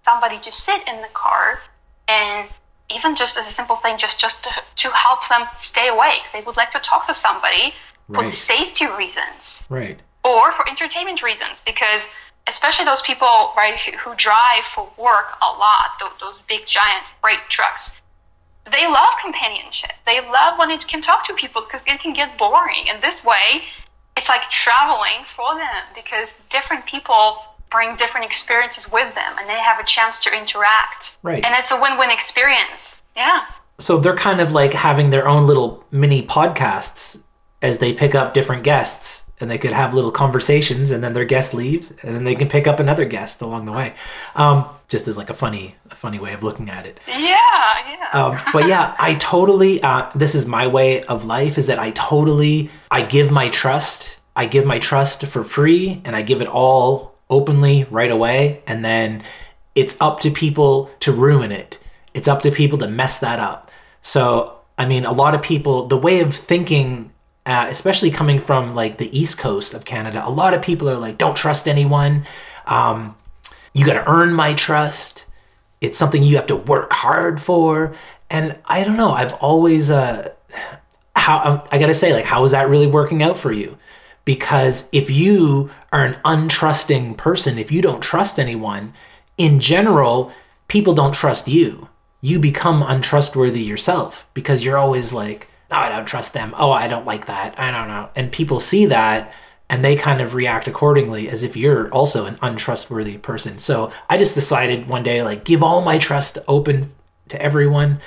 [0.03, 1.59] somebody to sit in the car
[2.07, 2.49] and
[2.89, 6.21] even just as a simple thing, just just to, to help them stay awake.
[6.33, 7.73] They would like to talk to somebody
[8.07, 8.25] right.
[8.25, 12.07] for safety reasons, right, or for entertainment reasons, because
[12.47, 17.03] especially those people right who, who drive for work a lot, those, those big giant
[17.21, 17.99] freight trucks.
[18.71, 19.91] They love companionship.
[20.07, 22.89] They love when it can talk to people because it can get boring.
[22.89, 23.63] And this way,
[24.17, 27.37] it's like traveling for them because different people
[27.71, 31.17] bring different experiences with them and they have a chance to interact.
[31.23, 31.43] Right.
[31.43, 33.01] And it's a win win experience.
[33.15, 33.45] Yeah.
[33.79, 37.21] So they're kind of like having their own little mini podcasts
[37.61, 41.25] as they pick up different guests and they could have little conversations and then their
[41.25, 43.93] guest leaves and then they can pick up another guest along the way.
[44.35, 46.99] Um, just as like a funny a funny way of looking at it.
[47.07, 47.45] Yeah
[47.89, 48.09] yeah.
[48.13, 51.91] Um, but yeah i totally uh, this is my way of life is that i
[51.91, 56.47] totally i give my trust i give my trust for free and i give it
[56.47, 59.23] all openly right away and then
[59.73, 61.77] it's up to people to ruin it.
[62.13, 63.71] It's up to people to mess that up.
[64.01, 67.11] So i mean a lot of people the way of thinking
[67.45, 70.97] uh, especially coming from like the east coast of canada a lot of people are
[70.97, 72.25] like don't trust anyone.
[72.65, 73.15] Um,
[73.73, 75.25] you got to earn my trust.
[75.81, 77.95] It's something you have to work hard for.
[78.29, 80.29] And i don't know i've always uh
[81.15, 83.77] how um, i gotta say like how is that really working out for you?
[84.25, 88.93] Because if you are an untrusting person, if you don't trust anyone,
[89.37, 90.31] in general,
[90.67, 91.89] people don't trust you.
[92.21, 96.53] You become untrustworthy yourself because you're always like, no, I don't trust them.
[96.57, 97.59] Oh, I don't like that.
[97.59, 98.09] I don't know.
[98.15, 99.33] And people see that
[99.69, 103.57] and they kind of react accordingly as if you're also an untrustworthy person.
[103.57, 106.93] So I just decided one day, like, give all my trust open
[107.29, 107.99] to everyone.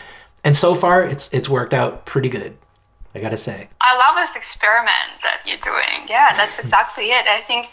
[0.44, 2.56] And so far, it's it's worked out pretty good.
[3.14, 3.68] I gotta say.
[3.80, 6.06] I love this experiment that you're doing.
[6.08, 7.26] Yeah, that's exactly it.
[7.26, 7.66] I think,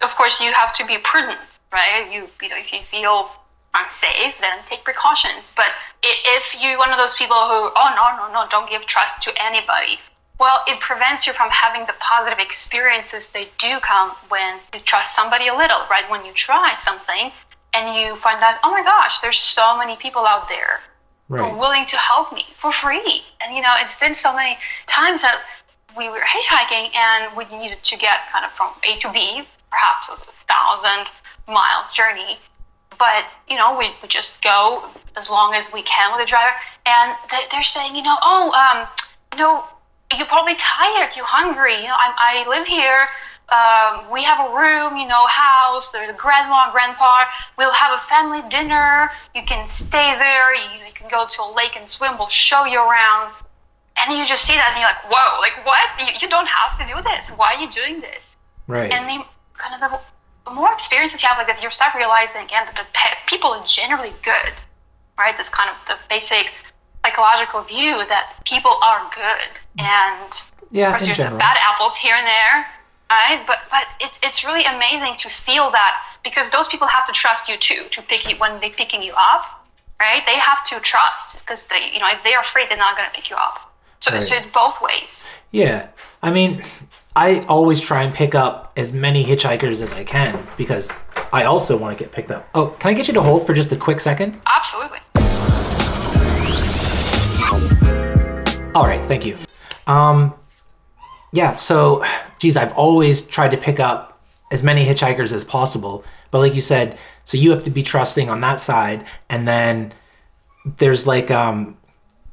[0.00, 1.38] of course, you have to be prudent,
[1.72, 2.10] right?
[2.12, 3.30] You, you know, if you feel
[3.74, 5.52] unsafe, then take precautions.
[5.54, 5.66] But
[6.02, 9.32] if you're one of those people who, oh no, no, no, don't give trust to
[9.42, 9.98] anybody,
[10.38, 15.14] Well, it prevents you from having the positive experiences they do come when you trust
[15.14, 16.08] somebody a little, right?
[16.08, 17.32] When you try something
[17.74, 20.80] and you find out, oh my gosh, there's so many people out there
[21.28, 21.40] right.
[21.40, 23.22] who are willing to help me for free.
[23.42, 24.56] And you know, it's been so many
[24.86, 25.42] times that
[25.96, 30.08] we were hitchhiking and we needed to get kind of from A to B, perhaps
[30.08, 30.16] a
[30.46, 31.10] thousand
[31.48, 32.38] mile journey.
[32.98, 36.54] But you know, we, we just go as long as we can with the driver,
[36.86, 37.16] and
[37.50, 38.88] they're saying, you know, oh, um,
[39.32, 39.64] you know,
[40.16, 41.76] you're probably tired, you're hungry.
[41.76, 43.08] You know, I, I live here.
[43.48, 45.88] Um, we have a room, you know, house.
[45.90, 47.24] There's a grandma, grandpa.
[47.56, 49.10] We'll have a family dinner.
[49.34, 50.54] You can stay there.
[50.54, 52.18] You, you can go to a lake and swim.
[52.18, 53.32] We'll show you around.
[53.96, 55.88] And you just see that and you're like, whoa, like what?
[55.98, 57.30] You, you don't have to do this.
[57.36, 58.36] Why are you doing this?
[58.66, 58.92] Right.
[58.92, 59.24] And the
[59.56, 60.00] kind of
[60.54, 62.86] more experiences you have like that, you start realizing again that the
[63.26, 64.52] people are generally good,
[65.18, 65.36] right?
[65.36, 66.54] This kind of the basic
[67.04, 71.38] psychological view that people are good and yeah, of course there's general.
[71.38, 72.66] bad apples here and there
[73.10, 75.94] right but but it's it's really amazing to feel that
[76.24, 79.12] because those people have to trust you too to pick you when they're picking you
[79.16, 79.66] up
[80.00, 83.08] right they have to trust because they you know if they're afraid they're not going
[83.08, 84.26] to pick you up so, right.
[84.26, 85.88] so it's both ways yeah
[86.22, 86.62] i mean
[87.16, 90.92] i always try and pick up as many hitchhikers as i can because
[91.32, 93.54] i also want to get picked up oh can i get you to hold for
[93.54, 94.98] just a quick second absolutely
[98.74, 99.36] all right thank you
[99.86, 100.34] um
[101.32, 102.04] yeah, so
[102.38, 106.04] geez, I've always tried to pick up as many hitchhikers as possible.
[106.30, 109.92] But like you said, so you have to be trusting on that side, and then
[110.78, 111.76] there's like um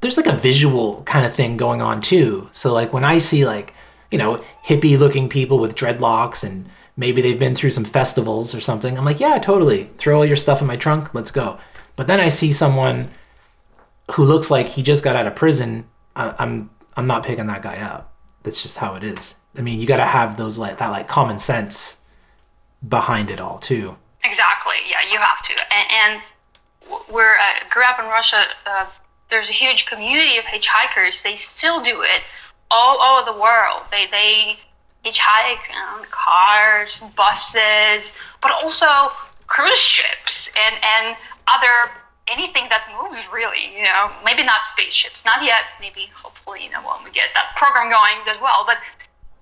[0.01, 2.49] there's like a visual kind of thing going on too.
[2.51, 3.73] So like when I see like,
[4.11, 8.59] you know, hippie looking people with dreadlocks and maybe they've been through some festivals or
[8.59, 9.89] something, I'm like, yeah, totally.
[9.97, 11.59] Throw all your stuff in my trunk, let's go.
[11.95, 13.11] But then I see someone
[14.11, 17.77] who looks like he just got out of prison, I'm I'm not picking that guy
[17.77, 19.35] up that's just how it is.
[19.57, 21.97] I mean, you got to have those like that like common sense
[22.87, 23.97] behind it all too.
[24.23, 24.75] Exactly.
[24.89, 25.53] Yeah, you have to.
[25.75, 26.21] And, and
[27.09, 28.85] where I grew up in Russia, uh,
[29.29, 31.23] there's a huge community of hitchhikers.
[31.23, 32.21] They still do it
[32.71, 33.83] all over the world.
[33.91, 34.57] They they
[35.05, 38.87] hitchhike on cars, buses, but also
[39.47, 41.91] cruise ships and and other
[42.27, 44.11] anything that moves really you know.
[44.23, 45.63] Maybe not spaceships not yet.
[45.79, 48.63] Maybe hopefully you know when we get that program going as well.
[48.65, 48.77] But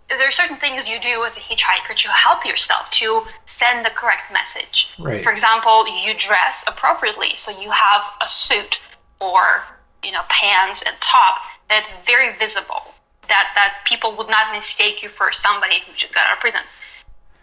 [0.10, 3.90] there are certain things you do as a hitchhiker to help yourself to send the
[3.90, 4.92] correct message.
[5.00, 5.24] Right.
[5.24, 7.36] for example you dress appropriately.
[7.36, 8.80] So you have a suit
[9.22, 9.64] or
[10.04, 12.94] you know pants and top that's very visible
[13.30, 16.62] that that people would not mistake you for somebody who just got out of prison.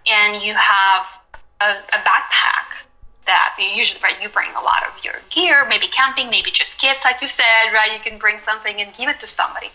[0.06, 1.06] And you have
[1.60, 2.88] a, a backpack
[3.26, 6.78] that you usually right you bring a lot of your gear maybe camping maybe just
[6.80, 9.70] gifts like you said right you can bring something and give it to somebody.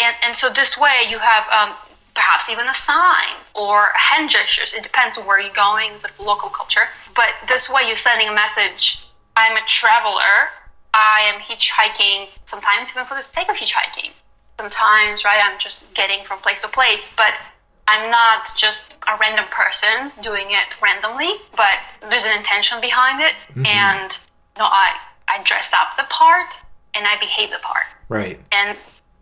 [0.00, 1.76] And and so this way you have um,
[2.14, 4.74] perhaps even a sign or hand gestures.
[4.74, 6.88] It depends where you're going sort of local culture.
[7.14, 9.04] But this way you're sending a message
[9.36, 10.50] i'm a traveler.
[10.94, 14.10] I am hitchhiking sometimes even for the sake of hitchhiking
[14.58, 17.32] sometimes right i'm just getting from place to place but
[17.88, 21.80] I'm not just a random person doing it randomly, but
[22.10, 23.64] there's an intention behind it, mm-hmm.
[23.64, 24.94] and you know, I
[25.26, 26.52] I dress up the part
[26.94, 27.86] and I behave the part.
[28.08, 28.38] Right.
[28.52, 28.76] And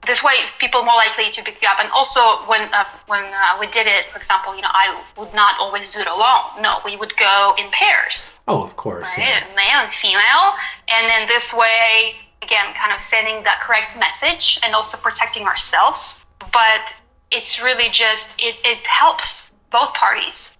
[0.07, 1.78] this way, people are more likely to pick you up.
[1.80, 5.32] And also, when uh, when uh, we did it, for example, you know, I would
[5.32, 6.61] not always do it alone.
[6.61, 8.34] No, we would go in pairs.
[8.49, 9.09] Oh, of course.
[9.16, 9.28] Right?
[9.28, 9.55] Yeah.
[9.55, 10.55] Male and female,
[10.89, 16.20] and then this way, again, kind of sending that correct message and also protecting ourselves.
[16.53, 16.95] But
[17.30, 20.53] it's really just it, it helps both parties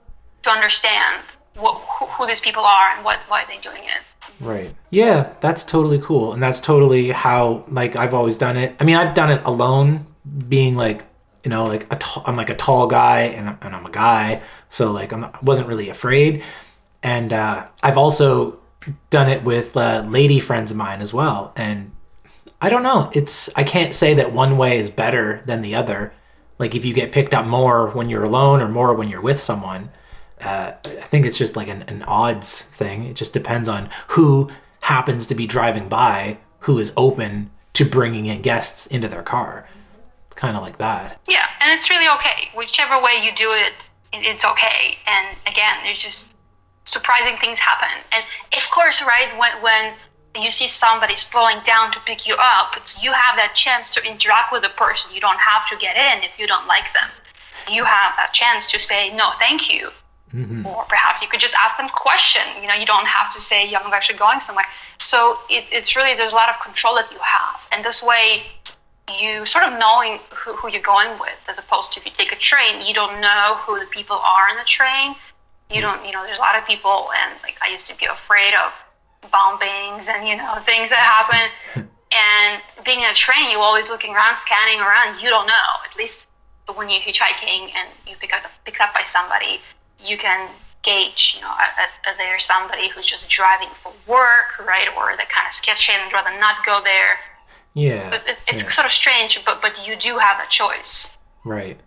[0.43, 1.23] to understand
[1.55, 4.03] what, who, who these people are and what why they're doing it.
[4.41, 4.75] Right.
[4.91, 8.77] Yeah, that's totally cool, and that's totally how like I've always done it.
[8.79, 10.07] I mean, I've done it alone,
[10.49, 11.05] being like
[11.45, 14.43] you know like a t- I'm like a tall guy and, and I'm a guy,
[14.69, 16.43] so like I'm, I wasn't really afraid.
[17.03, 18.59] And uh, I've also
[19.11, 21.93] done it with uh, lady friends of mine as well, and
[22.61, 23.11] I don't know.
[23.13, 26.13] It's I can't say that one way is better than the other
[26.59, 29.39] like if you get picked up more when you're alone or more when you're with
[29.39, 29.91] someone,
[30.41, 33.05] uh, I think it's just like an, an odds thing.
[33.05, 38.27] It just depends on who happens to be driving by, who is open to bringing
[38.27, 39.69] in guests into their car.
[40.27, 41.21] It's kind of like that.
[41.29, 42.49] Yeah, and it's really okay.
[42.55, 44.97] Whichever way you do it, it's okay.
[45.07, 46.27] And again, it's just
[46.87, 47.91] surprising things happen.
[48.13, 48.25] And
[48.57, 49.95] of course, right when when
[50.43, 54.53] you see somebody slowing down to pick you up, you have that chance to interact
[54.53, 55.15] with the person.
[55.15, 57.11] You don't have to get in if you don't like them.
[57.71, 59.91] You have that chance to say, no, thank you.
[60.35, 60.67] Mm-hmm.
[60.67, 62.43] Or perhaps you could just ask them a question.
[62.61, 64.67] You know, you don't have to say, yeah, I'm actually going somewhere.
[64.99, 67.61] So it, it's really, there's a lot of control that you have.
[67.73, 68.43] And this way,
[69.19, 72.33] you sort of knowing who, who you're going with, as opposed to if you take
[72.33, 75.15] a train, you don't know who the people are in the train.
[75.71, 78.07] You don't, you know, there's a lot of people, and like I used to be
[78.07, 78.73] afraid of
[79.31, 81.51] bombings and you know things that happen.
[82.13, 85.21] and being in a train, you're always looking around, scanning around.
[85.21, 85.69] You don't know.
[85.89, 86.25] At least
[86.75, 89.61] when you're hitchhiking and you pick up picked up by somebody,
[90.01, 90.51] you can
[90.83, 95.47] gauge, you know, uh, there's somebody who's just driving for work, right, or they're kind
[95.47, 97.19] of sketchy and rather not go there.
[97.75, 98.09] Yeah.
[98.09, 98.71] But it, it's yeah.
[98.71, 101.11] sort of strange, but but you do have a choice.
[101.45, 101.79] Right.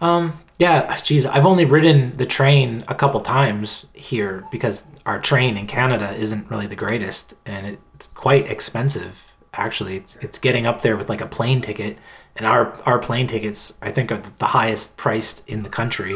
[0.00, 5.56] Um, yeah, geez, I've only ridden the train a couple times here because our train
[5.56, 9.32] in Canada isn't really the greatest, and it's quite expensive.
[9.52, 11.98] Actually, it's it's getting up there with like a plane ticket,
[12.36, 16.14] and our our plane tickets I think are the highest priced in the country,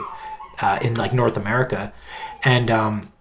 [0.61, 1.93] uh, in like North America,
[2.45, 3.13] and um,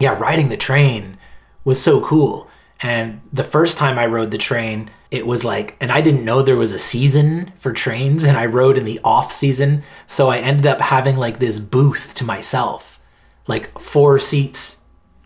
[0.00, 1.18] yeah, riding the train
[1.64, 2.48] was so cool.
[2.80, 6.42] And the first time I rode the train, it was like, and I didn't know
[6.42, 9.82] there was a season for trains, and I rode in the off season.
[10.06, 13.00] So I ended up having like this booth to myself,
[13.46, 14.78] like four seats,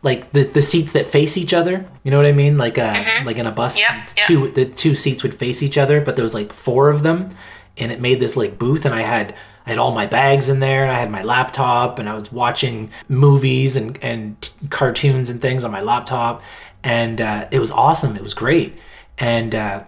[0.02, 1.84] like the, the seats that face each other.
[2.04, 2.58] You know what I mean?
[2.58, 4.26] Like uh, like in a bus, Yep, yep.
[4.26, 7.34] two the two seats would face each other, but there was like four of them,
[7.76, 9.34] and it made this like booth, and I had
[9.66, 12.30] I had all my bags in there, and I had my laptop, and I was
[12.30, 16.42] watching movies and and t- cartoons and things on my laptop,
[16.88, 18.16] and uh, it was awesome.
[18.16, 18.78] It was great,
[19.18, 19.54] and.
[19.54, 19.84] Uh,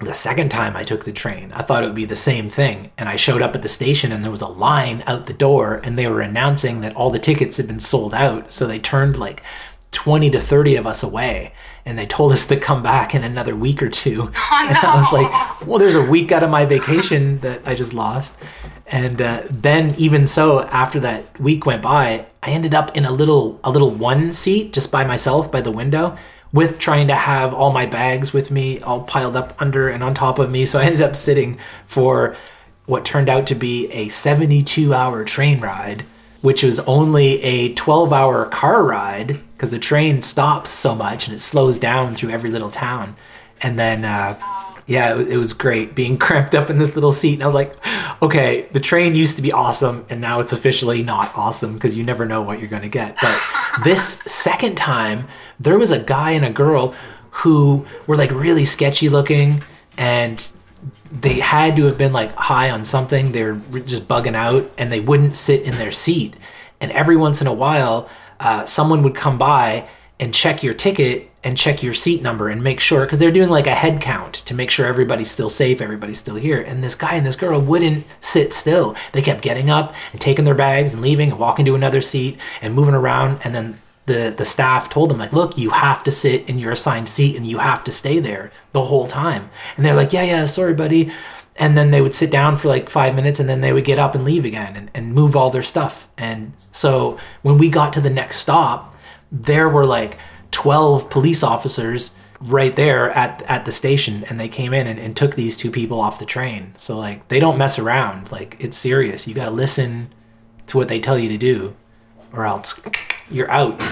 [0.00, 2.92] the second time I took the train, I thought it would be the same thing.
[2.96, 5.80] And I showed up at the station and there was a line out the door
[5.82, 8.52] and they were announcing that all the tickets had been sold out.
[8.52, 9.42] So they turned like
[9.92, 11.52] 20 to 30 of us away
[11.88, 14.30] and they told us to come back in another week or two.
[14.50, 17.94] And I was like, well, there's a week out of my vacation that I just
[17.94, 18.34] lost.
[18.86, 23.10] And uh, then even so, after that week went by, I ended up in a
[23.10, 26.18] little a little one seat just by myself by the window
[26.52, 30.12] with trying to have all my bags with me all piled up under and on
[30.12, 30.66] top of me.
[30.66, 32.36] So I ended up sitting for
[32.84, 36.04] what turned out to be a 72 hour train ride,
[36.42, 41.34] which was only a 12 hour car ride because the train stops so much and
[41.34, 43.16] it slows down through every little town.
[43.60, 44.38] And then, uh,
[44.86, 47.34] yeah, it, it was great being cramped up in this little seat.
[47.34, 47.74] And I was like,
[48.22, 52.04] okay, the train used to be awesome, and now it's officially not awesome because you
[52.04, 53.16] never know what you're going to get.
[53.20, 53.40] But
[53.84, 55.26] this second time,
[55.58, 56.94] there was a guy and a girl
[57.30, 59.64] who were like really sketchy looking,
[59.96, 60.48] and
[61.10, 63.32] they had to have been like high on something.
[63.32, 66.36] They're just bugging out, and they wouldn't sit in their seat.
[66.80, 68.08] And every once in a while,
[68.40, 69.88] uh, someone would come by
[70.20, 73.48] and check your ticket and check your seat number and make sure because they're doing
[73.48, 76.60] like a head count to make sure everybody's still safe, everybody's still here.
[76.60, 78.96] And this guy and this girl wouldn't sit still.
[79.12, 82.38] They kept getting up and taking their bags and leaving and walking to another seat
[82.60, 83.40] and moving around.
[83.44, 86.72] And then the the staff told them like, look, you have to sit in your
[86.72, 89.48] assigned seat and you have to stay there the whole time.
[89.76, 91.12] And they're like, yeah, yeah, sorry, buddy.
[91.58, 93.98] And then they would sit down for like five minutes and then they would get
[93.98, 96.08] up and leave again and, and move all their stuff.
[96.16, 98.94] And so when we got to the next stop,
[99.32, 100.18] there were like
[100.52, 105.16] 12 police officers right there at at the station and they came in and, and
[105.16, 108.76] took these two people off the train so like they don't mess around like it's
[108.76, 110.08] serious you got to listen
[110.68, 111.74] to what they tell you to do
[112.32, 112.80] or else
[113.28, 113.82] you're out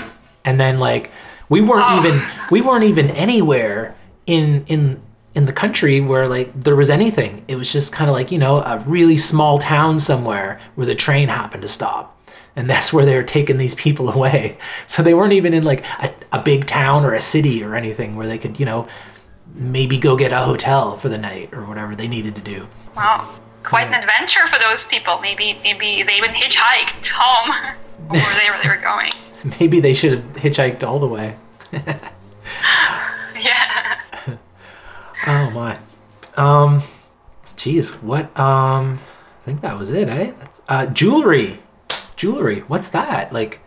[0.45, 1.11] and then like
[1.49, 1.99] we weren't Oh.
[1.99, 3.97] even we weren't even anywhere
[4.27, 5.03] in in
[5.37, 8.39] in the country where like there was anything it was just kind of like you
[8.39, 12.19] know a really small town somewhere where the train happened to stop
[12.57, 14.57] and that's where they were taking these people away
[14.87, 18.17] so they weren't even in like a, a big town or a city or anything
[18.17, 18.89] where they could you know
[19.55, 22.67] maybe go get a hotel for the night or whatever they needed to do
[22.97, 23.29] Wow,
[23.63, 25.21] quite an adventure for those people.
[25.21, 27.51] Maybe maybe they even hitchhiked home
[28.09, 29.13] or wherever they were going.
[29.61, 31.37] maybe they should have hitchhiked all the way
[31.73, 33.06] Yeah.
[35.27, 35.79] Oh my.
[36.37, 36.83] Um
[37.57, 38.99] geez, what um
[39.43, 40.33] I think that was it, eh?
[40.69, 41.63] Uh jewelry.
[42.17, 42.61] Jewelry.
[42.61, 43.33] What's that?
[43.33, 43.61] Like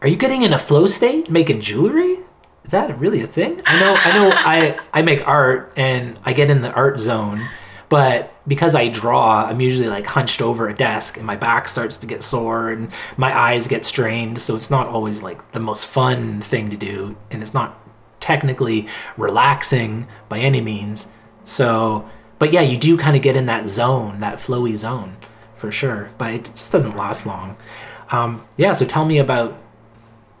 [0.00, 2.18] are you getting in a flow state making jewelry?
[2.64, 3.60] Is that really a thing?
[3.64, 7.48] I know I know I I make art and I get in the art zone,
[7.88, 11.96] but because I draw, I'm usually like hunched over a desk and my back starts
[11.98, 15.86] to get sore and my eyes get strained, so it's not always like the most
[15.86, 17.78] fun thing to do and it's not
[18.20, 21.08] technically relaxing by any means.
[21.44, 22.08] So,
[22.38, 25.16] but yeah, you do kind of get in that zone, that flowy zone,
[25.56, 26.10] for sure.
[26.18, 27.56] But it just doesn't last long.
[28.10, 28.72] Um, yeah.
[28.72, 29.58] So tell me about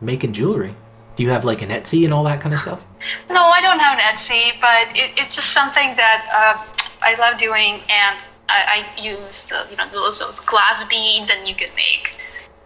[0.00, 0.74] making jewelry.
[1.16, 2.80] Do you have like an Etsy and all that kind of stuff?
[3.28, 7.38] No, I don't have an Etsy, but it, it's just something that uh, I love
[7.38, 8.16] doing, and
[8.48, 12.12] I, I use the you know those those glass beads, and you can make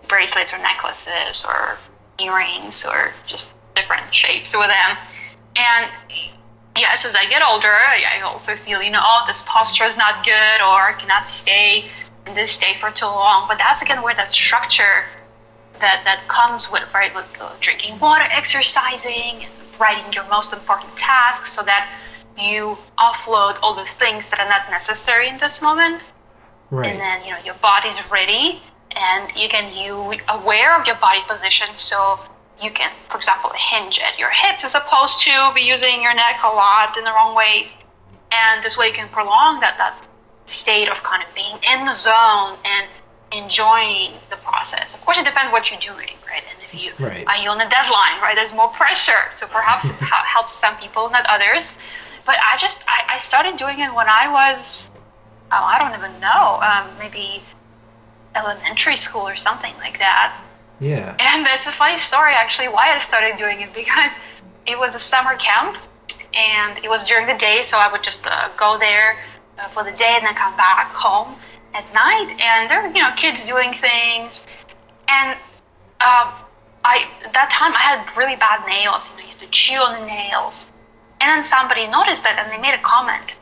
[0.09, 1.79] bracelets or necklaces or
[2.19, 4.97] earrings or just different shapes with them.
[5.57, 5.91] And
[6.77, 10.25] yes, as I get older, I also feel, you know, oh, this posture is not
[10.25, 11.91] good or I cannot stay
[12.27, 13.49] in this state for too long.
[13.49, 15.05] But that's again where that structure
[15.81, 19.47] that, that comes with, right, with uh, drinking water, exercising,
[19.79, 21.91] writing your most important tasks so that
[22.39, 26.03] you offload all the things that are not necessary in this moment.
[26.71, 26.91] Right.
[26.91, 28.63] And then, you know, your body's ready
[28.95, 32.19] and you can you aware of your body position so
[32.63, 36.41] you can, for example, hinge at your hips as opposed to be using your neck
[36.45, 37.71] a lot in the wrong way.
[38.31, 39.99] And this way you can prolong that, that
[40.47, 42.89] state of kind of being in the zone and
[43.33, 44.95] enjoying the process.
[44.95, 46.43] Of course, it depends what you're doing, right?
[46.49, 47.27] And if you right.
[47.27, 48.35] are you on a deadline, right?
[48.35, 51.71] There's more pressure, so perhaps it helps some people, not others.
[52.25, 54.83] But I just I, I started doing it when I was
[55.51, 57.43] oh I don't even know um, maybe
[58.35, 60.41] elementary school or something like that.
[60.81, 61.17] Yeah.
[61.19, 64.11] And that's a funny story actually why I started doing it because
[64.67, 65.77] it was a summer camp
[66.35, 69.19] and it was during the day, so I would just uh, go there
[69.59, 71.37] uh, for the day and then come back home
[71.75, 72.37] at night.
[72.41, 74.41] And there were you know kids doing things,
[75.09, 75.39] and
[76.01, 76.33] uh,
[76.85, 79.11] I that time I had really bad nails.
[79.11, 80.67] You know, I used to chew on the nails,
[81.21, 83.35] and then somebody noticed it and they made a comment,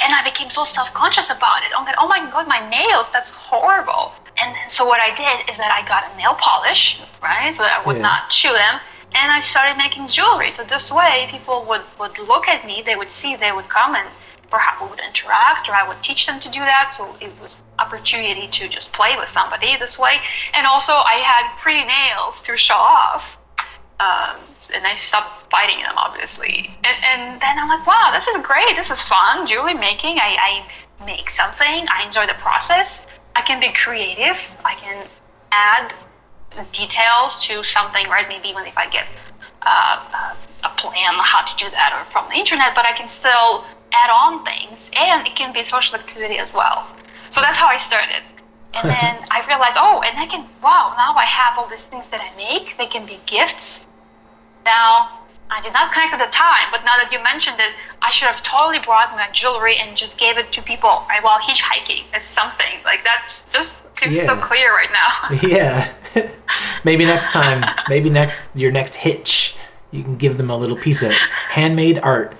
[0.00, 1.70] and I became so self-conscious about it.
[1.76, 4.12] I'm like, oh my god, my nails, that's horrible.
[4.38, 7.80] And so what I did is that I got a nail polish, right, so that
[7.80, 8.02] I would Yeah.
[8.02, 8.80] not chew them,
[9.14, 10.50] and I started making jewelry.
[10.50, 13.94] So this way, people would would look at me, they would see, they would come,
[13.94, 14.08] and
[14.50, 16.94] perhaps we would interact, or I would teach them to do that.
[16.94, 20.20] So it was opportunity to just play with somebody this way,
[20.52, 23.36] and also I had pretty nails to show off.
[23.98, 24.36] Um,
[24.74, 26.70] and I stopped biting them, obviously.
[26.84, 28.76] And, and then I'm like, wow, this is great.
[28.76, 29.46] This is fun.
[29.46, 30.18] Jewelry making.
[30.18, 30.36] I,
[31.00, 31.86] I make something.
[31.88, 33.00] I enjoy the process.
[33.36, 34.40] I can be creative.
[34.64, 35.06] I can
[35.52, 35.94] add
[36.72, 38.26] details to something, right?
[38.26, 39.06] Maybe even if I get
[39.60, 40.34] uh,
[40.64, 44.08] a plan how to do that or from the internet, but I can still add
[44.08, 46.86] on things, and it can be social activity as well.
[47.28, 48.22] So that's how I started.
[48.72, 52.06] And then I realized, oh, and I can, wow, now I have all these things
[52.10, 52.78] that I make.
[52.78, 53.84] They can be gifts.
[54.64, 57.72] Now, I did not connect at the time, but now that you mentioned it,
[58.02, 61.38] I should have totally brought my jewelry and just gave it to people right, while
[61.38, 62.04] hitchhiking.
[62.12, 63.32] It's something like that.
[63.50, 65.38] Just seems so clear right now.
[65.48, 65.92] Yeah.
[66.84, 69.54] maybe next time, maybe next your next hitch,
[69.92, 71.12] you can give them a little piece of
[71.50, 72.36] handmade art.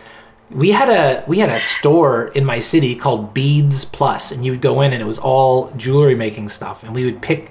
[0.50, 4.52] We had a we had a store in my city called Beads Plus, and you
[4.52, 7.50] would go in and it was all jewelry making stuff, and we would pick.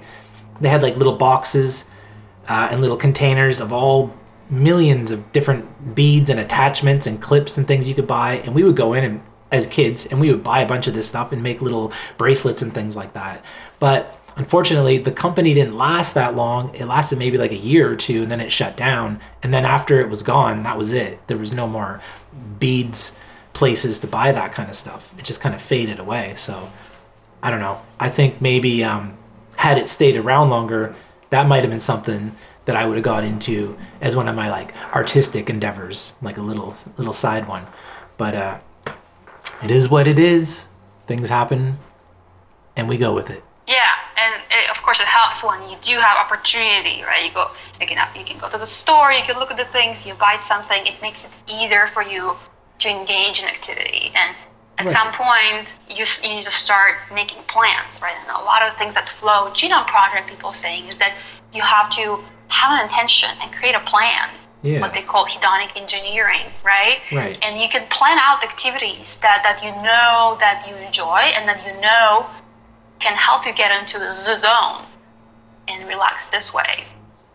[0.60, 1.84] They had like little boxes
[2.48, 4.14] uh, and little containers of all
[4.50, 8.62] millions of different beads and attachments and clips and things you could buy, and we
[8.62, 9.22] would go in and
[9.52, 12.62] as kids and we would buy a bunch of this stuff and make little bracelets
[12.62, 13.44] and things like that.
[13.78, 16.74] But unfortunately, the company didn't last that long.
[16.74, 19.20] It lasted maybe like a year or two and then it shut down.
[19.42, 21.24] And then after it was gone, that was it.
[21.28, 22.00] There was no more
[22.58, 23.14] beads
[23.52, 25.14] places to buy that kind of stuff.
[25.18, 26.34] It just kind of faded away.
[26.36, 26.70] So
[27.42, 27.80] I don't know.
[27.98, 29.16] I think maybe um,
[29.56, 30.94] had it stayed around longer,
[31.30, 32.36] that might have been something
[32.66, 36.42] that I would have got into as one of my like artistic endeavors, like a
[36.42, 37.66] little little side one.
[38.18, 38.58] But uh,
[39.64, 40.66] it is what it is.
[41.06, 41.78] Things happen,
[42.76, 43.42] and we go with it.
[43.66, 43.82] Yeah,
[44.16, 47.24] and it, of course it helps when you do have opportunity, right?
[47.24, 47.48] You go,
[47.80, 50.14] you can you can go to the store, you can look at the things, you
[50.14, 50.86] buy something.
[50.86, 52.36] It makes it easier for you
[52.80, 54.36] to engage in activity, and
[54.78, 54.92] at Right.
[54.92, 58.14] some point you you need to start making plans, right?
[58.20, 61.16] And a lot of the things that Flow Genome Project people saying is that
[61.52, 64.30] you have to have an intention and create a plan.
[64.62, 64.80] Yeah.
[64.80, 66.98] What they call hedonic engineering, right?
[67.12, 67.38] Right.
[67.42, 71.64] And you can plan out activities that, that you know that you enjoy and that
[71.64, 72.26] you know
[72.98, 74.86] can help you get into the zone
[75.68, 76.84] and relax this way.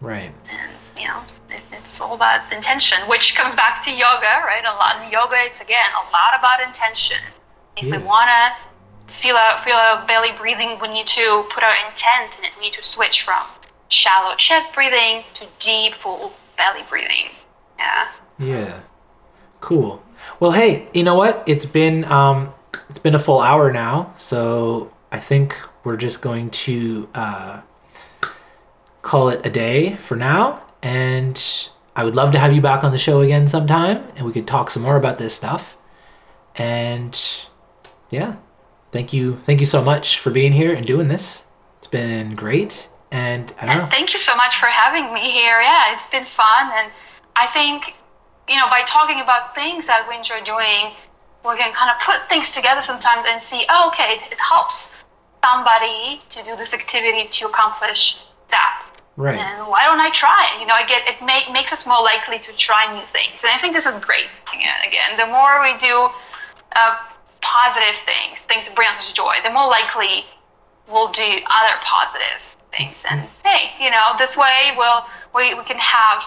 [0.01, 0.31] Right.
[0.51, 4.63] And you know, it, it's all about intention, which comes back to yoga, right?
[4.65, 7.17] A lot in yoga, it's again a lot about intention.
[7.77, 7.97] If Yeah.
[7.97, 8.55] we wanna
[9.07, 12.51] feel a feel a belly breathing, we need to put our intent in it.
[12.57, 13.45] We need to switch from
[13.91, 17.29] shallow chest breathing to deep, full belly breathing.
[17.77, 18.07] Yeah.
[18.39, 18.79] Yeah.
[19.59, 20.03] Cool.
[20.39, 21.43] Well, hey, you know what?
[21.45, 22.53] It's been um,
[22.89, 27.61] it's been a full hour now, so I think we're just going to uh,
[29.01, 30.63] call it a day for now.
[30.81, 31.41] And
[31.95, 34.47] I would love to have you back on the show again sometime, and we could
[34.47, 35.77] talk some more about this stuff.
[36.55, 37.19] And
[38.09, 38.35] yeah,
[38.91, 41.43] thank you, thank you so much for being here and doing this.
[41.77, 43.87] It's been great, and I don't know.
[43.91, 45.61] Thank you so much for having me here.
[45.61, 46.71] Yeah, it's been fun.
[46.73, 46.91] And
[47.35, 47.93] I think,
[48.47, 50.95] you know, by talking about things that we enjoy doing,
[51.43, 54.89] we can kind of put things together sometimes and see, oh, okay, it, it helps
[55.43, 58.87] somebody to do this activity to accomplish that.
[59.17, 59.37] Right.
[59.37, 60.57] And why don't I try?
[60.59, 63.51] You know, I get it make, makes us more likely to try new things, and
[63.51, 64.31] I think this is great.
[64.53, 66.07] Again, again, the more we do
[66.75, 66.95] uh,
[67.41, 70.23] positive things, things that bring us joy, the more likely
[70.87, 72.39] we'll do other positive
[72.75, 72.95] things.
[73.09, 76.23] And hey, you know, this way we'll we, we can have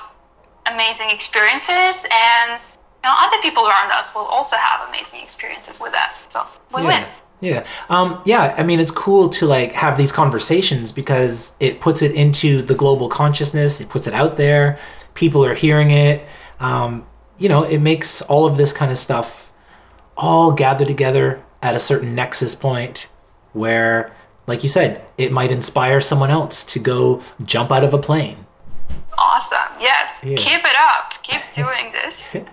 [0.66, 2.60] amazing experiences and
[3.04, 6.16] you know, other people around us will also have amazing experiences with us.
[6.30, 6.88] So we yeah.
[6.88, 7.08] win.
[7.40, 7.66] Yeah.
[7.90, 8.54] Um, yeah.
[8.56, 12.74] I mean, it's cool to like have these conversations because it puts it into the
[12.74, 13.80] global consciousness.
[13.80, 14.78] It puts it out there.
[15.12, 16.26] People are hearing it.
[16.60, 17.06] Um,
[17.38, 19.52] you know, it makes all of this kind of stuff
[20.16, 23.08] all gather together at a certain nexus point
[23.52, 24.14] where,
[24.46, 28.44] like you said, it might inspire someone else to go jump out of a plane.
[29.16, 29.58] Awesome.
[29.80, 30.10] Yes.
[30.22, 30.36] Yeah.
[30.36, 31.22] Keep it up.
[31.22, 32.44] Keep doing this.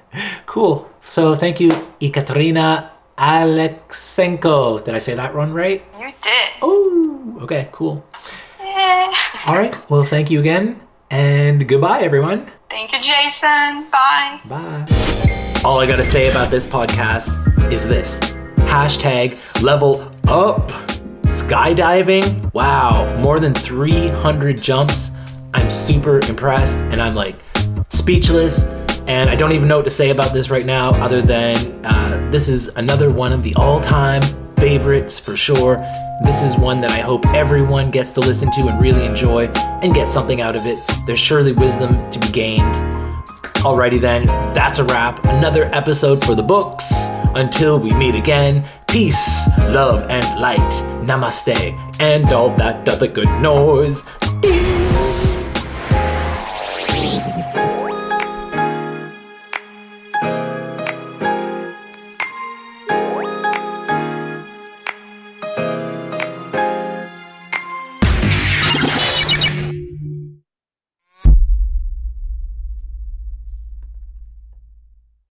[0.46, 0.90] Cool.
[1.02, 4.84] So thank you, Ekaterina Alexenko.
[4.84, 5.84] Did I say that one right?
[6.00, 6.50] You did.
[6.62, 8.06] Oh, okay, cool.
[8.60, 9.14] Yeah.
[9.46, 9.76] All right.
[9.90, 10.80] Well, thank you again,
[11.10, 12.50] and goodbye, everyone.
[12.70, 13.90] Thank you, Jason.
[13.92, 14.40] Bye.
[14.46, 14.86] Bye.
[15.66, 17.30] All I gotta say about this podcast
[17.72, 18.20] is this
[18.70, 20.72] hashtag level up
[21.42, 22.54] skydiving.
[22.54, 25.12] Wow, more than 300 jumps.
[25.54, 27.36] I'm super impressed and I'm like
[27.90, 28.64] speechless.
[29.08, 32.30] And I don't even know what to say about this right now, other than uh,
[32.32, 34.22] this is another one of the all time
[34.58, 35.76] favorites for sure.
[36.24, 39.48] This is one that I hope everyone gets to listen to and really enjoy
[39.82, 40.78] and get something out of it.
[41.08, 43.01] There's surely wisdom to be gained.
[43.62, 45.24] Alrighty then, that's a wrap.
[45.26, 46.92] Another episode for the books.
[47.36, 50.60] Until we meet again, peace, love, and light.
[51.06, 54.04] Namaste, and all that other good noise.